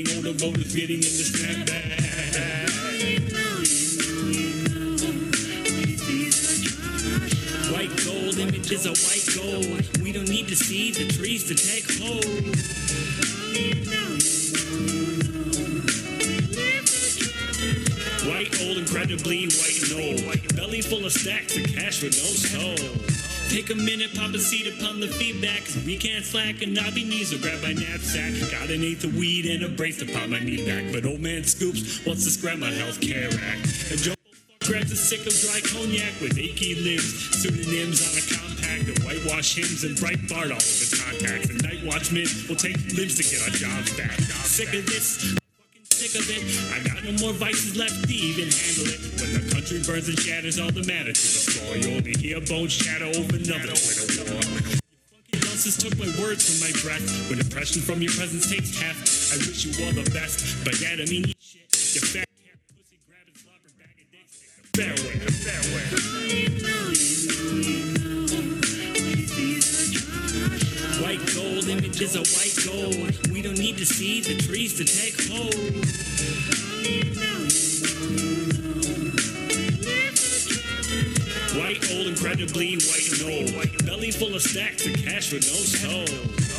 Tyrac. 0.03 0.05
Motivating 0.05 0.17
older 0.17 0.33
voters 0.37 0.75
getting 0.75 0.97
in 0.97 1.01
the 1.01 1.23
snapback. 1.23 1.99
White 7.71 8.05
gold 8.05 8.37
images 8.37 8.85
of 8.85 8.97
white 9.07 9.27
gold. 9.35 10.03
We 10.03 10.11
don't 10.11 10.29
need 10.29 10.47
to 10.47 10.55
see 10.55 10.91
the 10.91 11.07
trees 11.11 11.47
to 11.47 11.55
take 11.55 11.85
hold. 11.99 12.25
White 18.27 18.61
old, 18.61 18.77
incredibly 18.77 19.47
white 19.47 19.81
and 19.83 19.93
old. 19.99 20.55
Belly 20.55 20.81
full 20.81 21.05
of 21.05 21.11
stacks 21.11 21.57
of 21.57 21.63
cash 21.73 22.01
with 22.03 22.15
no 22.17 22.23
soul. 22.23 23.28
Take 23.49 23.71
a 23.71 23.75
minute, 23.75 24.13
pop 24.13 24.31
a 24.35 24.37
seat 24.37 24.67
upon 24.77 24.99
the 24.99 25.07
feedback. 25.07 25.65
Cause 25.65 25.83
we 25.83 25.97
can't 25.97 26.23
slack 26.23 26.61
and 26.61 26.71
not 26.71 26.93
be 26.93 27.03
knees 27.03 27.33
or 27.33 27.39
grab 27.39 27.63
my 27.63 27.73
knapsack. 27.73 28.37
Got 28.51 28.69
an 28.69 28.83
eighth 28.83 29.03
of 29.03 29.17
weed 29.17 29.47
and 29.47 29.63
a 29.63 29.69
brace 29.69 29.97
to 29.99 30.05
pop 30.05 30.29
my 30.29 30.39
knee 30.39 30.63
back. 30.63 30.93
But 30.93 31.03
old 31.03 31.19
man 31.19 31.43
Scoops 31.43 32.05
wants 32.05 32.25
to 32.25 32.29
scrap 32.29 32.59
my 32.59 32.69
health 32.69 33.01
care 33.01 33.25
act. 33.25 33.89
And 33.89 33.97
Joe 33.97 34.13
grabs 34.61 34.91
a 34.91 34.95
sick 34.95 35.25
of 35.25 35.33
dry 35.33 35.61
cognac 35.65 36.21
with 36.21 36.37
achy 36.37 36.75
limbs. 36.75 37.09
Pseudonyms 37.41 38.05
on 38.05 38.13
a 38.21 38.23
compact 38.37 38.85
and 38.85 38.99
whitewash 39.01 39.55
hymns 39.55 39.83
and 39.83 39.97
bright 39.97 40.21
Bart 40.29 40.53
all 40.53 40.61
over 40.61 40.85
contacts. 41.01 41.49
And 41.49 41.57
night 41.63 41.81
watchmen 41.83 42.29
will 42.47 42.55
take 42.55 42.77
limbs 42.93 43.17
to 43.17 43.25
get 43.25 43.41
our 43.41 43.53
jobs 43.57 43.97
back. 43.97 44.13
Sick 44.45 44.77
of 44.77 44.85
this. 44.85 45.38
Sick 45.99 46.15
of 46.15 46.31
it. 46.31 46.39
I 46.71 46.79
got 46.87 47.03
no 47.03 47.11
more 47.19 47.33
vices 47.33 47.75
left 47.75 48.07
to 48.07 48.13
even 48.15 48.47
handle 48.47 48.87
it. 48.87 49.03
When 49.19 49.35
the 49.35 49.43
country 49.51 49.83
burns 49.83 50.07
and 50.07 50.15
shatters 50.15 50.55
all 50.55 50.71
the 50.71 50.87
matter 50.87 51.11
to 51.11 51.27
the 51.27 51.43
floor, 51.51 51.75
you 51.75 51.91
only 51.91 52.15
hear 52.15 52.39
bones 52.39 52.71
shatter 52.71 53.03
over 53.03 53.35
another 53.35 53.75
Twitter 53.75 54.23
war. 54.31 54.79
Your 55.35 55.43
took 55.43 55.99
my 55.99 56.07
words 56.23 56.47
from 56.47 56.63
my 56.63 56.71
breath. 56.79 57.03
When 57.27 57.43
depression 57.43 57.83
from 57.83 57.99
your 57.99 58.15
presence 58.15 58.47
takes 58.47 58.79
heft, 58.79 59.35
I 59.35 59.43
wish 59.43 59.67
you 59.67 59.75
all 59.83 59.91
the 59.91 60.07
best. 60.15 60.63
But 60.63 60.79
that 60.79 61.03
I 61.03 61.05
mean, 61.11 61.27
you 61.27 61.35
shit. 61.35 61.67
You 61.67 61.99
fat 61.99 62.31
cat, 62.47 62.55
pussy 62.71 63.03
grabbing, 63.03 63.35
slobber 63.35 63.67
bag 63.75 63.99
of 63.99 64.07
dicks. 64.07 64.39
Fareway, 64.71 65.19
fareway. 65.19 66.68
Gold 71.99 72.15
images 72.15 72.15
of 72.15 72.27
white 72.37 72.55
gold. 72.65 73.33
We 73.33 73.41
don't 73.41 73.57
need 73.57 73.77
to 73.77 73.85
see 73.85 74.21
the 74.21 74.35
trees 74.41 74.77
to 74.77 74.85
take 74.85 75.19
hold. 75.29 75.53
White 81.59 81.91
old, 81.91 82.07
incredibly 82.07 82.75
white 82.75 83.11
and 83.11 83.23
old. 83.23 83.85
Belly 83.85 84.11
full 84.11 84.35
of 84.35 84.41
stacks 84.41 84.85
of 84.85 84.93
cash 84.93 85.33
with 85.33 85.45
no 85.45 85.53
soul. 85.53 86.58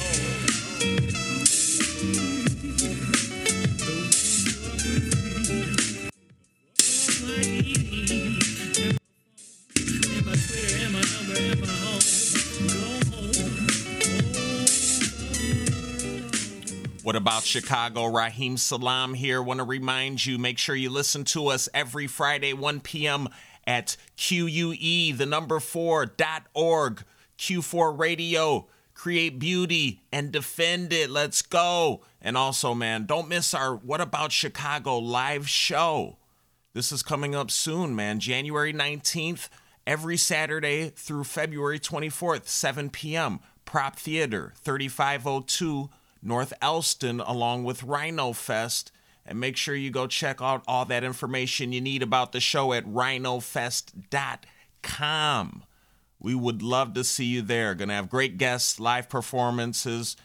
About 17.20 17.42
Chicago? 17.42 18.06
Raheem 18.06 18.56
Salam 18.56 19.12
here. 19.12 19.42
Want 19.42 19.58
to 19.58 19.64
remind 19.64 20.24
you, 20.24 20.38
make 20.38 20.56
sure 20.56 20.74
you 20.74 20.88
listen 20.88 21.24
to 21.24 21.48
us 21.48 21.68
every 21.74 22.06
Friday, 22.06 22.54
1 22.54 22.80
p.m. 22.80 23.28
at 23.66 23.98
QUE, 24.16 25.12
the 25.12 25.26
number 25.26 25.60
four 25.60 26.06
dot 26.06 26.44
org, 26.54 27.04
Q4 27.38 27.98
Radio. 27.98 28.68
Create 28.94 29.38
beauty 29.38 30.00
and 30.10 30.32
defend 30.32 30.94
it. 30.94 31.10
Let's 31.10 31.42
go. 31.42 32.00
And 32.22 32.38
also, 32.38 32.72
man, 32.72 33.04
don't 33.04 33.28
miss 33.28 33.52
our 33.52 33.76
What 33.76 34.00
About 34.00 34.32
Chicago 34.32 34.96
live 34.96 35.46
show. 35.46 36.16
This 36.72 36.90
is 36.90 37.02
coming 37.02 37.34
up 37.34 37.50
soon, 37.50 37.94
man. 37.94 38.18
January 38.20 38.72
19th, 38.72 39.50
every 39.86 40.16
Saturday 40.16 40.88
through 40.88 41.24
February 41.24 41.78
24th, 41.78 42.46
7 42.46 42.88
p.m. 42.88 43.40
Prop 43.66 43.96
Theater, 43.96 44.54
3502 44.56 45.90
North 46.22 46.52
Elston, 46.60 47.20
along 47.20 47.64
with 47.64 47.82
Rhino 47.82 48.32
Fest. 48.32 48.92
And 49.26 49.38
make 49.38 49.56
sure 49.56 49.74
you 49.74 49.90
go 49.90 50.06
check 50.06 50.40
out 50.40 50.64
all 50.66 50.84
that 50.86 51.04
information 51.04 51.72
you 51.72 51.80
need 51.80 52.02
about 52.02 52.32
the 52.32 52.40
show 52.40 52.72
at 52.72 52.86
rhinofest.com. 52.86 55.62
We 56.18 56.34
would 56.34 56.62
love 56.62 56.94
to 56.94 57.04
see 57.04 57.26
you 57.26 57.42
there. 57.42 57.74
Gonna 57.74 57.94
have 57.94 58.10
great 58.10 58.38
guests, 58.38 58.80
live 58.80 59.08
performances, 59.08 60.16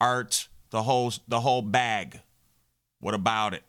art, 0.00 0.48
the 0.70 0.82
whole 0.82 1.12
the 1.26 1.40
whole 1.40 1.62
bag. 1.62 2.20
What 3.00 3.14
about 3.14 3.54
it? 3.54 3.62